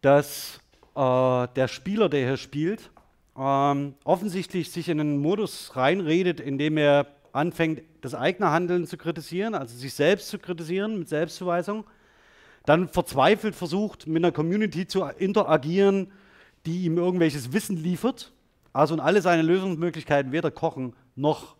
[0.00, 0.60] dass
[0.94, 2.90] äh, der Spieler, der hier spielt,
[3.36, 8.96] ähm, offensichtlich sich in einen Modus reinredet, in dem er anfängt, das eigene Handeln zu
[8.96, 11.84] kritisieren, also sich selbst zu kritisieren mit Selbstzuweisung,
[12.64, 16.12] dann verzweifelt versucht, mit einer Community zu interagieren,
[16.66, 18.32] die ihm irgendwelches Wissen liefert,
[18.72, 21.56] also und alle seine Lösungsmöglichkeiten, weder Kochen noch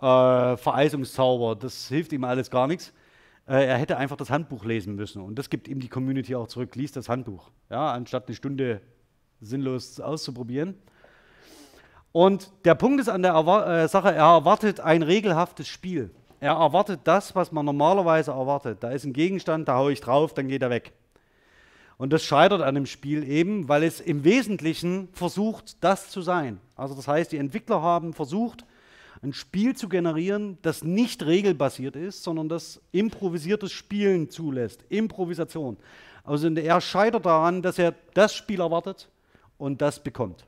[0.00, 2.92] äh, Vereisungszauber, das hilft ihm alles gar nichts.
[3.46, 5.22] Äh, er hätte einfach das Handbuch lesen müssen.
[5.22, 8.80] Und das gibt ihm die Community auch zurück, liest das Handbuch, ja, anstatt eine Stunde
[9.40, 10.74] sinnlos auszuprobieren.
[12.12, 16.10] Und der Punkt ist an der Erwar äh, Sache, er erwartet ein regelhaftes Spiel.
[16.40, 18.78] Er erwartet das, was man normalerweise erwartet.
[18.82, 20.92] Da ist ein Gegenstand, da haue ich drauf, dann geht er weg.
[21.96, 26.60] Und das scheitert an dem Spiel eben, weil es im Wesentlichen versucht, das zu sein.
[26.74, 28.64] Also das heißt, die Entwickler haben versucht,
[29.22, 34.84] ein Spiel zu generieren, das nicht regelbasiert ist, sondern das improvisiertes Spielen zulässt.
[34.88, 35.76] Improvisation.
[36.24, 39.08] Also er scheitert daran, dass er das Spiel erwartet
[39.58, 40.44] und das bekommt.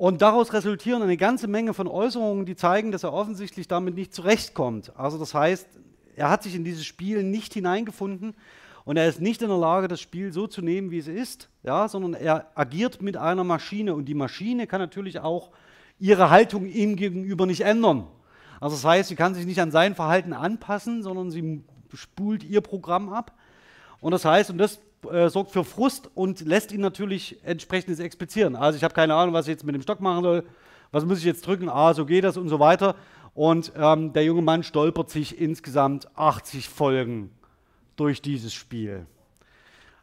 [0.00, 4.14] Und daraus resultieren eine ganze Menge von Äußerungen, die zeigen, dass er offensichtlich damit nicht
[4.14, 4.96] zurechtkommt.
[4.96, 5.66] Also das heißt,
[6.16, 8.34] er hat sich in dieses Spiel nicht hineingefunden
[8.86, 11.50] und er ist nicht in der Lage, das Spiel so zu nehmen, wie es ist,
[11.62, 15.50] ja, sondern er agiert mit einer Maschine und die Maschine kann natürlich auch
[15.98, 18.06] ihre Haltung ihm gegenüber nicht ändern.
[18.58, 22.62] Also das heißt, sie kann sich nicht an sein Verhalten anpassen, sondern sie spult ihr
[22.62, 23.34] Programm ab.
[24.00, 24.80] Und das heißt, und das
[25.10, 28.56] äh, sorgt für Frust und lässt ihn natürlich entsprechendes explizieren.
[28.56, 30.44] Also ich habe keine Ahnung, was ich jetzt mit dem Stock machen soll.
[30.92, 31.68] Was muss ich jetzt drücken?
[31.68, 32.96] Ah, so geht das und so weiter.
[33.34, 37.30] Und ähm, der junge Mann stolpert sich insgesamt 80 Folgen
[37.96, 39.06] durch dieses Spiel.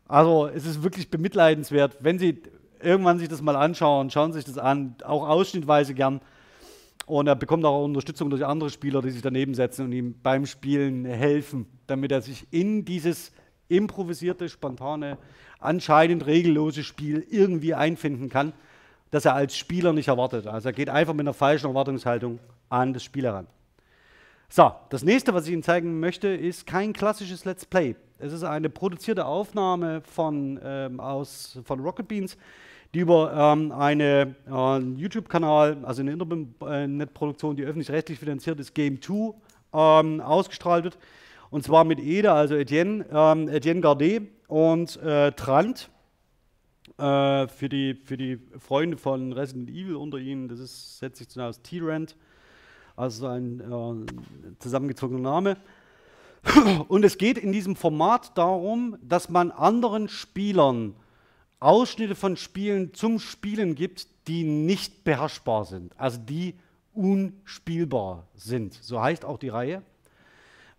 [0.08, 1.98] Also es ist wirklich bemitleidenswert.
[2.00, 2.42] Wenn Sie
[2.82, 6.22] irgendwann sich das mal anschauen, schauen Sie sich das an, auch ausschnittweise gern.
[7.06, 10.46] Und er bekommt auch Unterstützung durch andere Spieler, die sich daneben setzen und ihm beim
[10.46, 13.32] Spielen helfen, damit er sich in dieses
[13.70, 15.18] improvisierte, spontane,
[15.60, 18.54] anscheinend regellose Spiel irgendwie einfinden kann,
[19.12, 20.48] das er als Spieler nicht erwartet.
[20.48, 22.40] Also er geht einfach mit einer falschen Erwartungshaltung
[22.70, 23.48] an das Spiel heran.
[24.50, 27.96] So, das nächste, was ich Ihnen zeigen möchte, ist kein klassisches Let's Play.
[28.18, 32.38] Es ist eine produzierte Aufnahme von, ähm, aus, von Rocket Beans,
[32.94, 39.34] die über ähm, einen äh, YouTube-Kanal, also eine Internetproduktion, die öffentlich-rechtlich finanziert ist, Game 2,
[39.74, 40.98] ähm, ausgestrahlt wird.
[41.50, 45.90] Und zwar mit Ede, also Etienne, ähm, Etienne Gardet und äh, Trant.
[46.98, 51.30] Äh, für, die, für die Freunde von Resident Evil unter ihnen, das ist, setzt sich
[51.30, 52.16] zusammen aus T-Rand,
[52.96, 55.58] also ein äh, zusammengezogener Name.
[56.88, 60.96] Und es geht in diesem Format darum, dass man anderen Spielern
[61.60, 66.56] Ausschnitte von Spielen zum Spielen gibt, die nicht beherrschbar sind, also die
[66.94, 68.74] unspielbar sind.
[68.74, 69.84] So heißt auch die Reihe.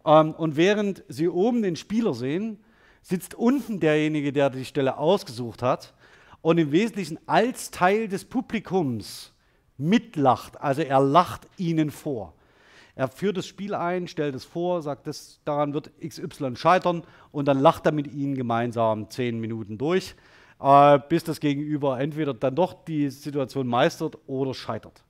[0.08, 2.58] Ähm, und während Sie oben den Spieler sehen,
[3.02, 5.94] sitzt unten derjenige, der die Stelle ausgesucht hat
[6.40, 9.32] und im Wesentlichen als Teil des Publikums
[9.76, 10.60] mitlacht.
[10.60, 12.34] Also er lacht ihnen vor.
[12.96, 17.46] Er führt das Spiel ein, stellt es vor, sagt, das, daran wird XY scheitern und
[17.46, 20.16] dann lacht er mit ihnen gemeinsam zehn Minuten durch,
[20.60, 25.04] äh, bis das Gegenüber entweder dann doch die Situation meistert oder scheitert.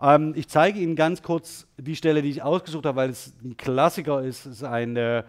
[0.00, 3.56] Ähm, ich zeige Ihnen ganz kurz die Stelle, die ich ausgesucht habe, weil es ein
[3.56, 4.46] Klassiker ist.
[4.46, 5.24] Es ist ein äh,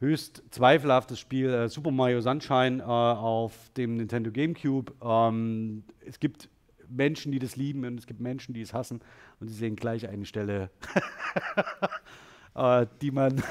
[0.00, 4.92] höchst zweifelhaftes Spiel, äh, Super Mario Sunshine äh, auf dem Nintendo GameCube.
[5.02, 6.48] Ähm, es gibt
[6.88, 9.00] Menschen, die das lieben und es gibt Menschen, die es hassen.
[9.40, 10.70] Und Sie sehen gleich eine Stelle,
[12.54, 13.42] äh, die man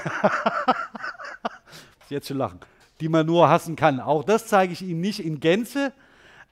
[2.08, 2.60] jetzt schon lachen,
[3.00, 4.00] die man nur hassen kann.
[4.00, 5.92] Auch das zeige ich Ihnen nicht in Gänze.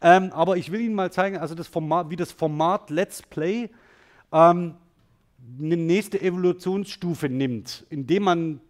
[0.03, 3.71] Ähm, aber ich will Ihnen mal zeigen, also das Format, wie das Format Let's Play
[4.33, 4.75] ähm,
[5.61, 8.61] eine nächste Evolutionsstufe nimmt, indem man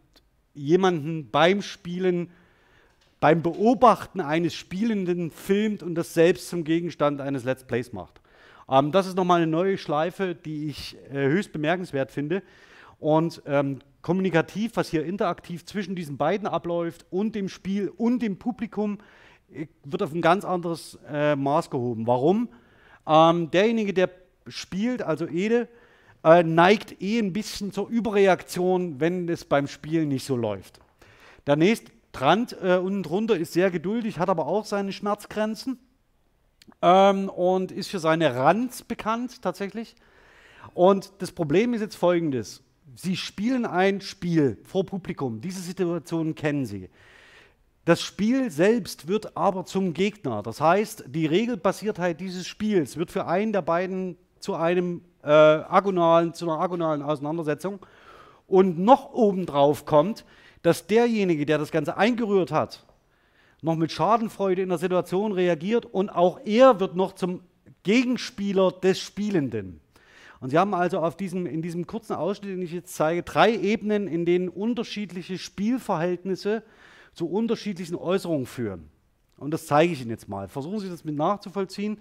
[0.55, 2.31] jemanden beim Spielen,
[3.21, 8.21] beim Beobachten eines Spielenden filmt und das selbst zum Gegenstand eines Let's Plays macht.
[8.69, 12.43] Ähm, das ist nochmal eine neue Schleife, die ich äh, höchst bemerkenswert finde.
[12.99, 18.39] Und ähm, kommunikativ, was hier interaktiv zwischen diesen beiden abläuft und dem Spiel und dem
[18.39, 18.99] Publikum,
[19.53, 22.07] äh, wird auf ein ganz anderes äh, Maß gehoben.
[22.07, 22.49] Warum?
[23.07, 24.11] Ähm, derjenige, der
[24.47, 25.68] spielt, also Ede,
[26.24, 30.80] äh, neigt eh ein bisschen zur Überreaktion, wenn es beim Spielen nicht so läuft.
[31.47, 35.78] Der nächste Trant äh, unten drunter ist sehr geduldig, hat aber auch seine Schmerzgrenzen.
[36.80, 39.95] ähm, und ist für seine Ranz bekannt tatsächlich.
[40.74, 42.62] Und das Problem ist jetzt folgendes.
[42.95, 45.40] Sie spielen ein Spiel vor Publikum.
[45.40, 46.88] Diese Situation kennen Sie.
[47.84, 50.43] Das Spiel selbst wird aber zum Gegner.
[50.43, 56.34] Das heißt, die Regelbasiertheit dieses Spiels wird für einen der beiden zu einem äh, agonalen,
[56.34, 57.78] zu einer agonalen Auseinandersetzung.
[58.47, 60.24] Und noch obendrauf kommt,
[60.62, 62.84] dass derjenige, der das Ganze eingerührt hat,
[63.62, 67.40] noch mit Schadenfreude in der Situation reagiert und auch er wird noch zum
[67.84, 69.80] Gegenspieler des Spielenden.
[70.40, 73.55] Und Sie haben also auf diesem, in diesem kurzen Ausschnitt, den ich jetzt zeige, drei
[73.55, 76.64] Ebenen, in denen unterschiedliche Spielverhältnisse
[77.12, 78.90] zu unterschiedlichen Äußerungen führen.
[79.43, 80.49] Und das zeige ich Ihnen jetzt mal.
[80.49, 81.99] Versuchen Sie das mit nachzuvollziehen.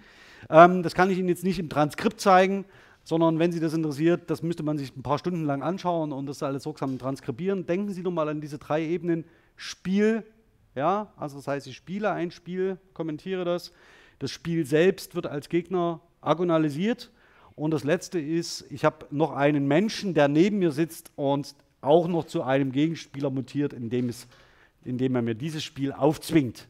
[0.48, 2.64] Ähm, das kann ich Ihnen jetzt nicht im Transkript zeigen,
[3.04, 6.26] sondern wenn Sie das interessiert, das müsste man sich ein paar Stunden lang anschauen und
[6.26, 7.66] das alles sorgsam transkribieren.
[7.66, 9.24] Denken Sie doch mal an diese drei Ebenen.
[9.56, 10.24] Spiel,
[10.74, 13.72] ja, also das heißt, ich spiele ein Spiel, kommentiere das.
[14.18, 17.10] Das Spiel selbst wird als Gegner agonalisiert.
[17.54, 22.08] Und das letzte ist, ich habe noch einen Menschen, der neben mir sitzt und auch
[22.08, 24.26] noch zu einem Gegenspieler mutiert, indem, es,
[24.84, 26.68] indem er mir dieses Spiel aufzwingt.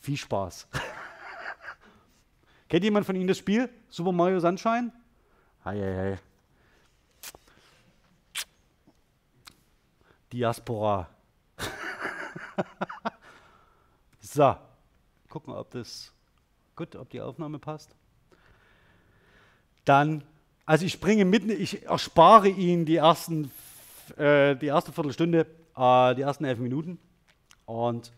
[0.00, 0.66] Viel Spaß.
[2.68, 3.68] Kennt jemand von Ihnen das Spiel?
[3.88, 4.92] Super Mario Sunshine?
[5.64, 6.18] Hei, hei, hei.
[10.32, 11.08] Diaspora.
[14.20, 14.56] so,
[15.28, 16.12] gucken, ob das
[16.76, 17.94] gut, ob die Aufnahme passt.
[19.84, 20.22] Dann,
[20.64, 23.50] also ich springe mitten, ich erspare Ihnen die ersten,
[24.16, 25.46] äh, die erste Viertelstunde,
[25.76, 26.98] äh, die ersten elf Minuten
[27.66, 28.12] und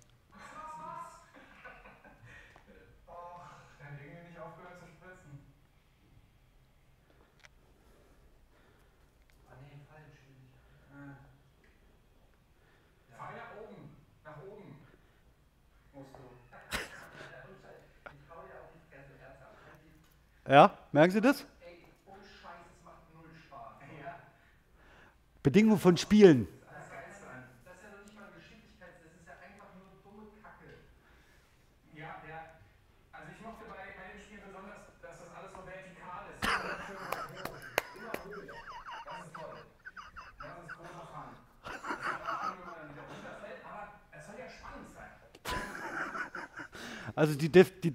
[20.53, 21.47] Ja, merken Sie das?
[25.43, 26.47] Bedingung von Spielen.
[26.69, 26.93] Das ist
[27.83, 30.85] ja noch nicht mal Geschicklichkeit, das ist ja einfach nur dumme Kacke.
[31.95, 32.53] Ja, ja.
[47.15, 47.95] Also es die, Def die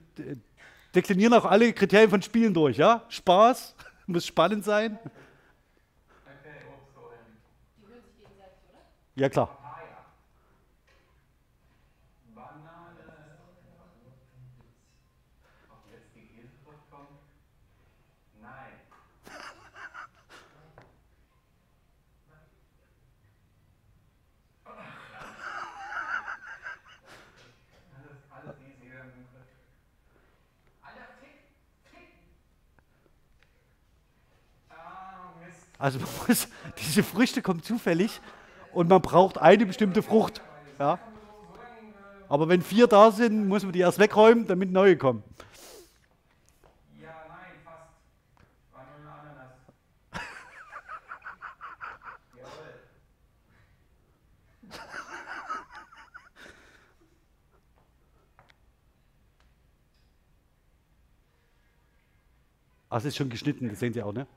[0.95, 3.03] deklinieren auch alle Kriterien von Spielen durch, ja?
[3.09, 3.75] Spaß,
[4.07, 4.97] muss spannend sein.
[4.99, 5.09] Okay,
[6.73, 7.37] ups, so in.
[7.77, 8.81] Die hören sich gegenseitig, oder?
[9.15, 9.47] Ja klar.
[9.47, 10.05] Papaya.
[12.35, 13.03] Banane.
[15.69, 17.19] Ob jetzt die Käsefrucht kommt?
[18.41, 18.73] Nein.
[27.93, 28.91] Alles, alles easy.
[30.81, 31.39] Alter, fick,
[31.91, 32.09] fick.
[34.69, 35.66] Ah, Mist.
[35.79, 36.47] Also muss,
[36.79, 38.21] diese Früchte kommen zufällig
[38.73, 40.41] und man braucht eine bestimmte Frucht.
[40.79, 40.99] Ja?
[42.29, 45.23] Aber wenn vier da sind, muss man die erst wegräumen, damit neue kommen.
[46.99, 47.87] Ja, nein, fast.
[48.73, 49.53] War nur Ananas.
[52.35, 52.51] Jawohl.
[62.89, 64.27] Ah, ist schon geschnitten, das sehen Sie auch, ne?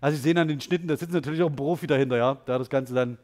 [0.00, 2.58] Also Sie sehen an den Schnitten, da sitzt natürlich auch ein Profi dahinter, ja, der
[2.58, 3.18] das Ganze dann.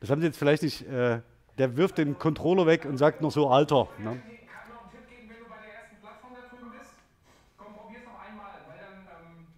[0.00, 0.86] Das haben Sie jetzt vielleicht nicht.
[0.86, 1.20] Äh,
[1.58, 3.88] der wirft den Controller weg und sagt noch so Alter.
[3.98, 4.22] Ne?
[4.30, 6.94] Ich kann noch einen Tipp geben, wenn du bei der ersten Plattform da drüben bist.
[7.58, 9.50] Komm, probier's noch einmal, weil dann, ähm,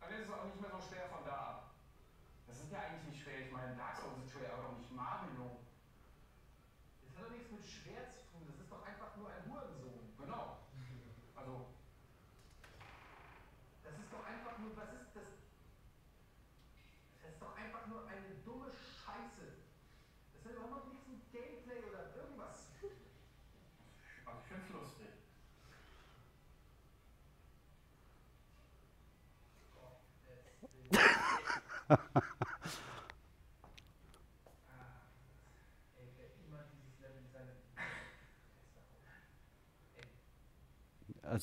[0.00, 1.76] dann ist es auch nicht mehr so schwer von da ab.
[2.50, 3.46] Das ist ja eigentlich nicht schwer.
[3.46, 5.62] Ich meine, Dark Souls ist schwer, aber auch nicht Mario.
[7.06, 10.02] Das hat doch nichts mit schwer zu tun, das ist doch einfach nur ein Hurensohn.
[10.18, 10.66] Genau.
[11.38, 11.70] Also,
[13.86, 15.30] Das ist doch einfach nur, was ist das?
[35.96, 37.52] Ey, wer immer dieses Level in seine.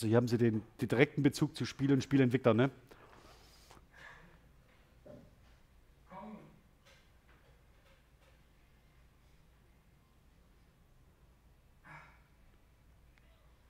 [0.02, 2.72] Also hier haben Sie den, den direkten Bezug zu Spiel und Spielentwickler, ne?
[6.10, 6.40] Komm.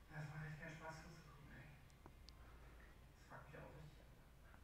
[0.09, 1.67] Das macht echt keinen Spaß zuzugucken, ey.
[3.17, 4.63] Das fuckt mich auch richtig ab.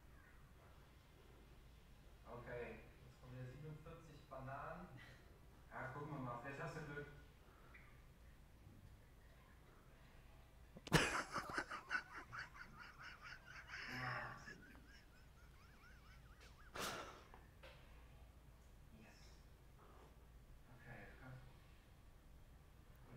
[2.32, 4.88] Okay, jetzt kommen wieder 47 Bananen.
[5.72, 6.40] Ja, gucken wir mal.
[6.44, 7.08] Vielleicht hast du Glück.
[14.02, 14.14] Ja.
[18.98, 19.22] Yes.
[20.72, 21.62] Okay, ganz gut.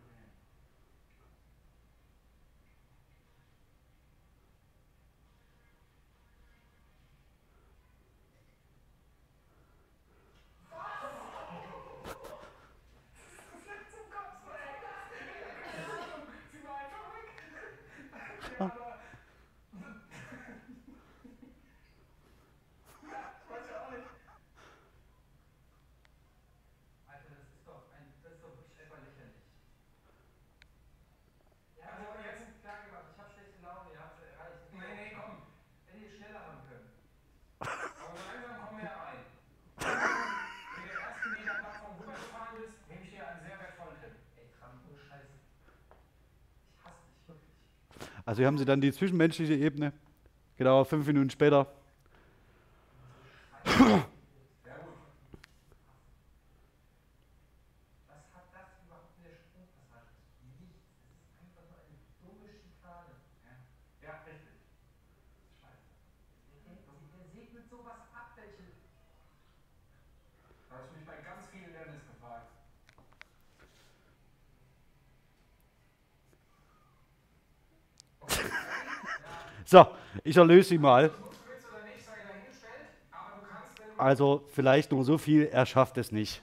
[0.00, 0.28] Okay.
[13.90, 14.74] Zum Kotzen, ey.
[16.52, 17.28] Sie war einfach weg.
[18.58, 18.98] Ja, aber.
[23.10, 24.08] Ja, weiß ich auch nicht.
[27.08, 28.06] Alter, das ist doch ein.
[28.22, 29.44] Das ist doch wirklich einfach lächerlich.
[31.78, 33.06] Ja, Also, aber jetzt- jetzt klar gemacht.
[33.12, 34.62] Ich hab schlechte Laune, ihr habt es erreicht.
[34.72, 35.42] Nee, nee, komm.
[35.86, 36.88] Hätte ihr schneller haben können.
[37.60, 39.20] Aber so langsam kommen wir ja rein.
[39.80, 44.14] Wenn du den ersten Meter Plattform rübergefahren bist, nehme ich dir einen sehr wertvollen Tipp.
[44.36, 45.28] Ey, Tram, ohne Scheiß.
[45.28, 47.56] Ich hasse dich wirklich.
[48.30, 49.92] Also hier haben Sie dann die zwischenmenschliche Ebene.
[50.56, 51.66] Genau, fünf Minuten später.
[53.64, 54.06] Sehr gut.
[58.06, 60.46] Was hat das überhaupt mit der Sprungpassage zu tun?
[60.62, 60.78] Nichts.
[61.10, 63.18] Es ist einfach nur eine dumme Schikane.
[63.42, 63.58] Ja,
[63.98, 64.62] ja richtig.
[65.58, 65.90] Scheiße.
[66.70, 68.78] Der, der segnet sowas ab, welche.
[70.70, 72.54] Da habe ich mich bei ganz vielen Lernis gefragt.
[79.70, 79.86] So,
[80.24, 81.12] ich erlöse Sie mal.
[83.96, 86.42] Also vielleicht nur so viel, er schafft es nicht.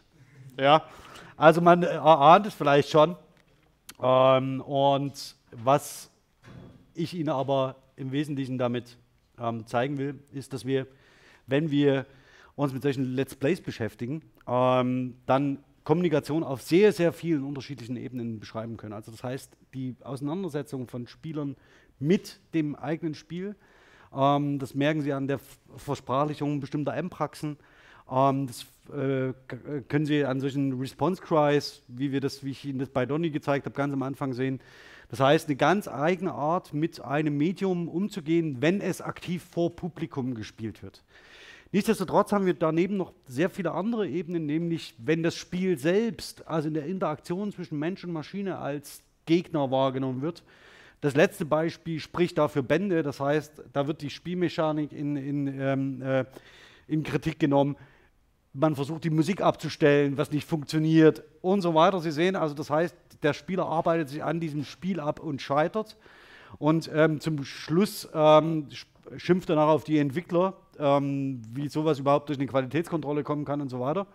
[0.57, 0.86] Ja,
[1.36, 3.17] also man erahnt es vielleicht schon.
[4.01, 6.09] Ähm, und was
[6.93, 8.97] ich Ihnen aber im Wesentlichen damit
[9.38, 10.88] ähm, zeigen will, ist, dass wir,
[11.47, 12.05] wenn wir
[12.55, 18.39] uns mit solchen Let's Plays beschäftigen, ähm, dann Kommunikation auf sehr, sehr vielen unterschiedlichen Ebenen
[18.39, 18.93] beschreiben können.
[18.93, 21.57] Also das heißt, die Auseinandersetzung von Spielern
[21.99, 23.55] mit dem eigenen Spiel,
[24.15, 25.39] ähm, das merken Sie an der
[25.75, 27.57] Versprachlichung bestimmter M-Praxen.
[28.09, 29.33] Ähm, das äh, äh,
[29.87, 33.65] können Sie an solchen Response-Cries, wie, wir das, wie ich Ihnen das bei Donny gezeigt
[33.65, 34.59] habe, ganz am Anfang sehen.
[35.09, 40.35] Das heißt, eine ganz eigene Art, mit einem Medium umzugehen, wenn es aktiv vor Publikum
[40.35, 41.03] gespielt wird.
[41.71, 46.69] Nichtsdestotrotz haben wir daneben noch sehr viele andere Ebenen, nämlich wenn das Spiel selbst, also
[46.69, 50.43] in der Interaktion zwischen Mensch und Maschine als Gegner wahrgenommen wird.
[51.01, 56.01] Das letzte Beispiel spricht dafür Bände, das heißt, da wird die Spielmechanik in, in, ähm,
[56.01, 56.25] äh,
[56.87, 57.75] in Kritik genommen.
[58.53, 61.99] Man versucht die Musik abzustellen, was nicht funktioniert und so weiter.
[61.99, 65.97] Sie sehen also, das heißt, der Spieler arbeitet sich an diesem Spiel ab und scheitert.
[66.57, 71.99] Und ähm, zum Schluss ähm, sch- schimpft er nachher auf die Entwickler, ähm, wie sowas
[71.99, 74.07] überhaupt durch eine Qualitätskontrolle kommen kann und so weiter.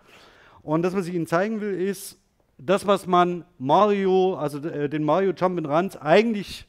[0.61, 2.17] Und das, was ich Ihnen zeigen will, ist
[2.57, 6.65] das, was man Mario, also äh, den Mario Jump'n'Runs eigentlich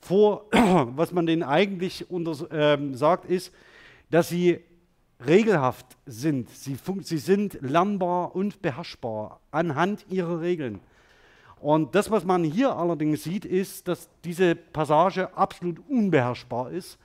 [0.00, 0.46] vor,
[0.96, 3.52] was man denen eigentlich unter, ähm, sagt, ist,
[4.10, 4.60] dass sie
[5.26, 6.48] regelhaft sind.
[6.50, 10.80] Sie, sie sind lernbar und beherrschbar anhand ihrer Regeln.
[11.60, 16.98] Und das, was man hier allerdings sieht, ist, dass diese Passage absolut unbeherrschbar ist.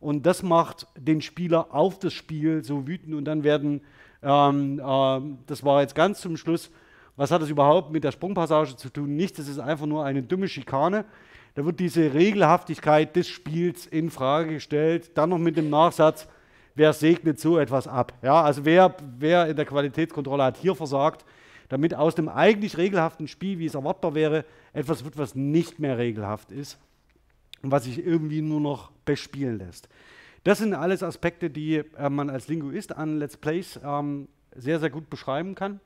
[0.00, 3.14] Und das macht den Spieler auf das Spiel so wütend.
[3.14, 3.82] Und dann werden,
[4.22, 6.70] ähm, ähm, das war jetzt ganz zum Schluss,
[7.16, 9.14] was hat das überhaupt mit der Sprungpassage zu tun?
[9.14, 11.04] Nichts, das ist einfach nur eine dumme Schikane.
[11.54, 15.10] Da wird diese Regelhaftigkeit des Spiels in Frage gestellt.
[15.14, 16.28] Dann noch mit dem Nachsatz,
[16.74, 18.12] wer segnet so etwas ab?
[18.22, 21.24] Ja, also wer, wer in der Qualitätskontrolle hat hier versagt,
[21.68, 25.98] damit aus dem eigentlich regelhaften Spiel, wie es erwartbar wäre, etwas wird, was nicht mehr
[25.98, 26.78] regelhaft ist
[27.62, 29.88] und was sich irgendwie nur noch bespielen lässt.
[30.44, 34.90] Das sind alles Aspekte, die äh, man als Linguist an Let's Plays ähm, sehr, sehr
[34.90, 35.80] gut beschreiben kann.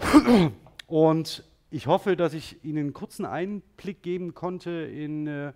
[0.86, 5.52] Und ich hoffe, dass ich Ihnen einen kurzen Einblick geben konnte in äh,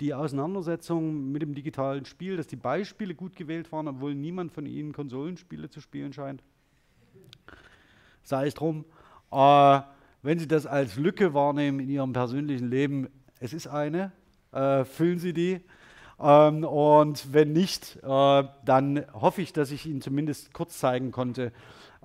[0.00, 4.66] die Auseinandersetzung mit dem digitalen Spiel, dass die Beispiele gut gewählt waren, obwohl niemand von
[4.66, 6.42] Ihnen Konsolenspiele zu spielen scheint.
[8.22, 8.84] Sei es drum.
[9.32, 9.80] Äh,
[10.22, 13.08] wenn Sie das als Lücke wahrnehmen in Ihrem persönlichen Leben,
[13.40, 14.12] es ist eine,
[14.52, 15.60] äh, füllen Sie die.
[16.20, 21.52] Ähm, und wenn nicht, äh, dann hoffe ich, dass ich Ihnen zumindest kurz zeigen konnte,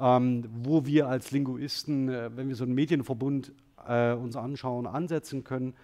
[0.02, 3.54] ähm, wo wir als Linguisten, äh, wenn wir so einen Medienverbund
[3.88, 5.76] äh, uns anschauen, ansetzen können.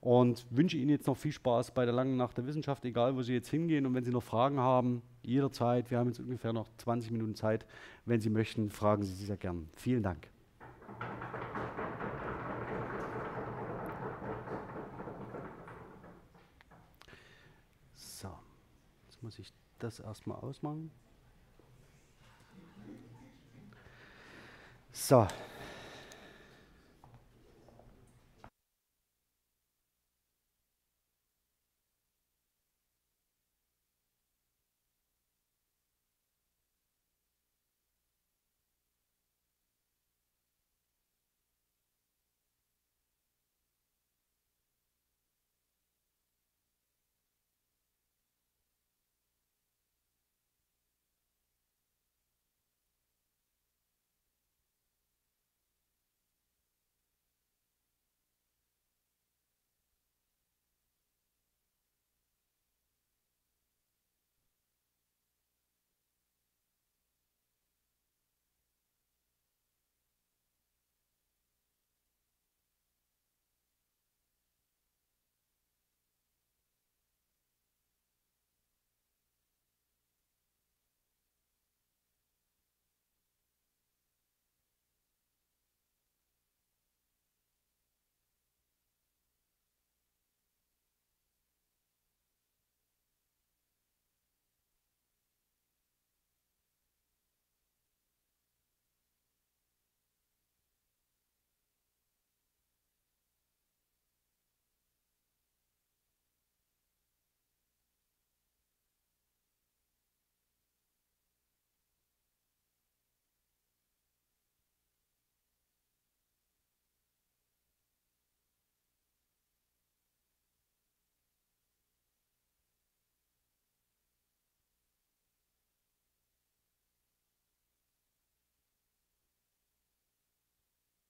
[0.00, 3.22] Und wünsche Ihnen jetzt noch viel Spaß bei der langen Nacht der Wissenschaft, egal wo
[3.22, 3.86] Sie jetzt hingehen.
[3.86, 7.66] Und wenn Sie noch Fragen haben, jederzeit, wir haben jetzt ungefähr noch 20 Minuten Zeit.
[8.04, 9.68] Wenn Sie möchten, fragen Sie sehr gern.
[9.74, 10.28] Vielen Dank.
[17.94, 18.30] So,
[19.08, 20.90] jetzt muss ich das erstmal ausmachen.
[24.98, 25.28] So,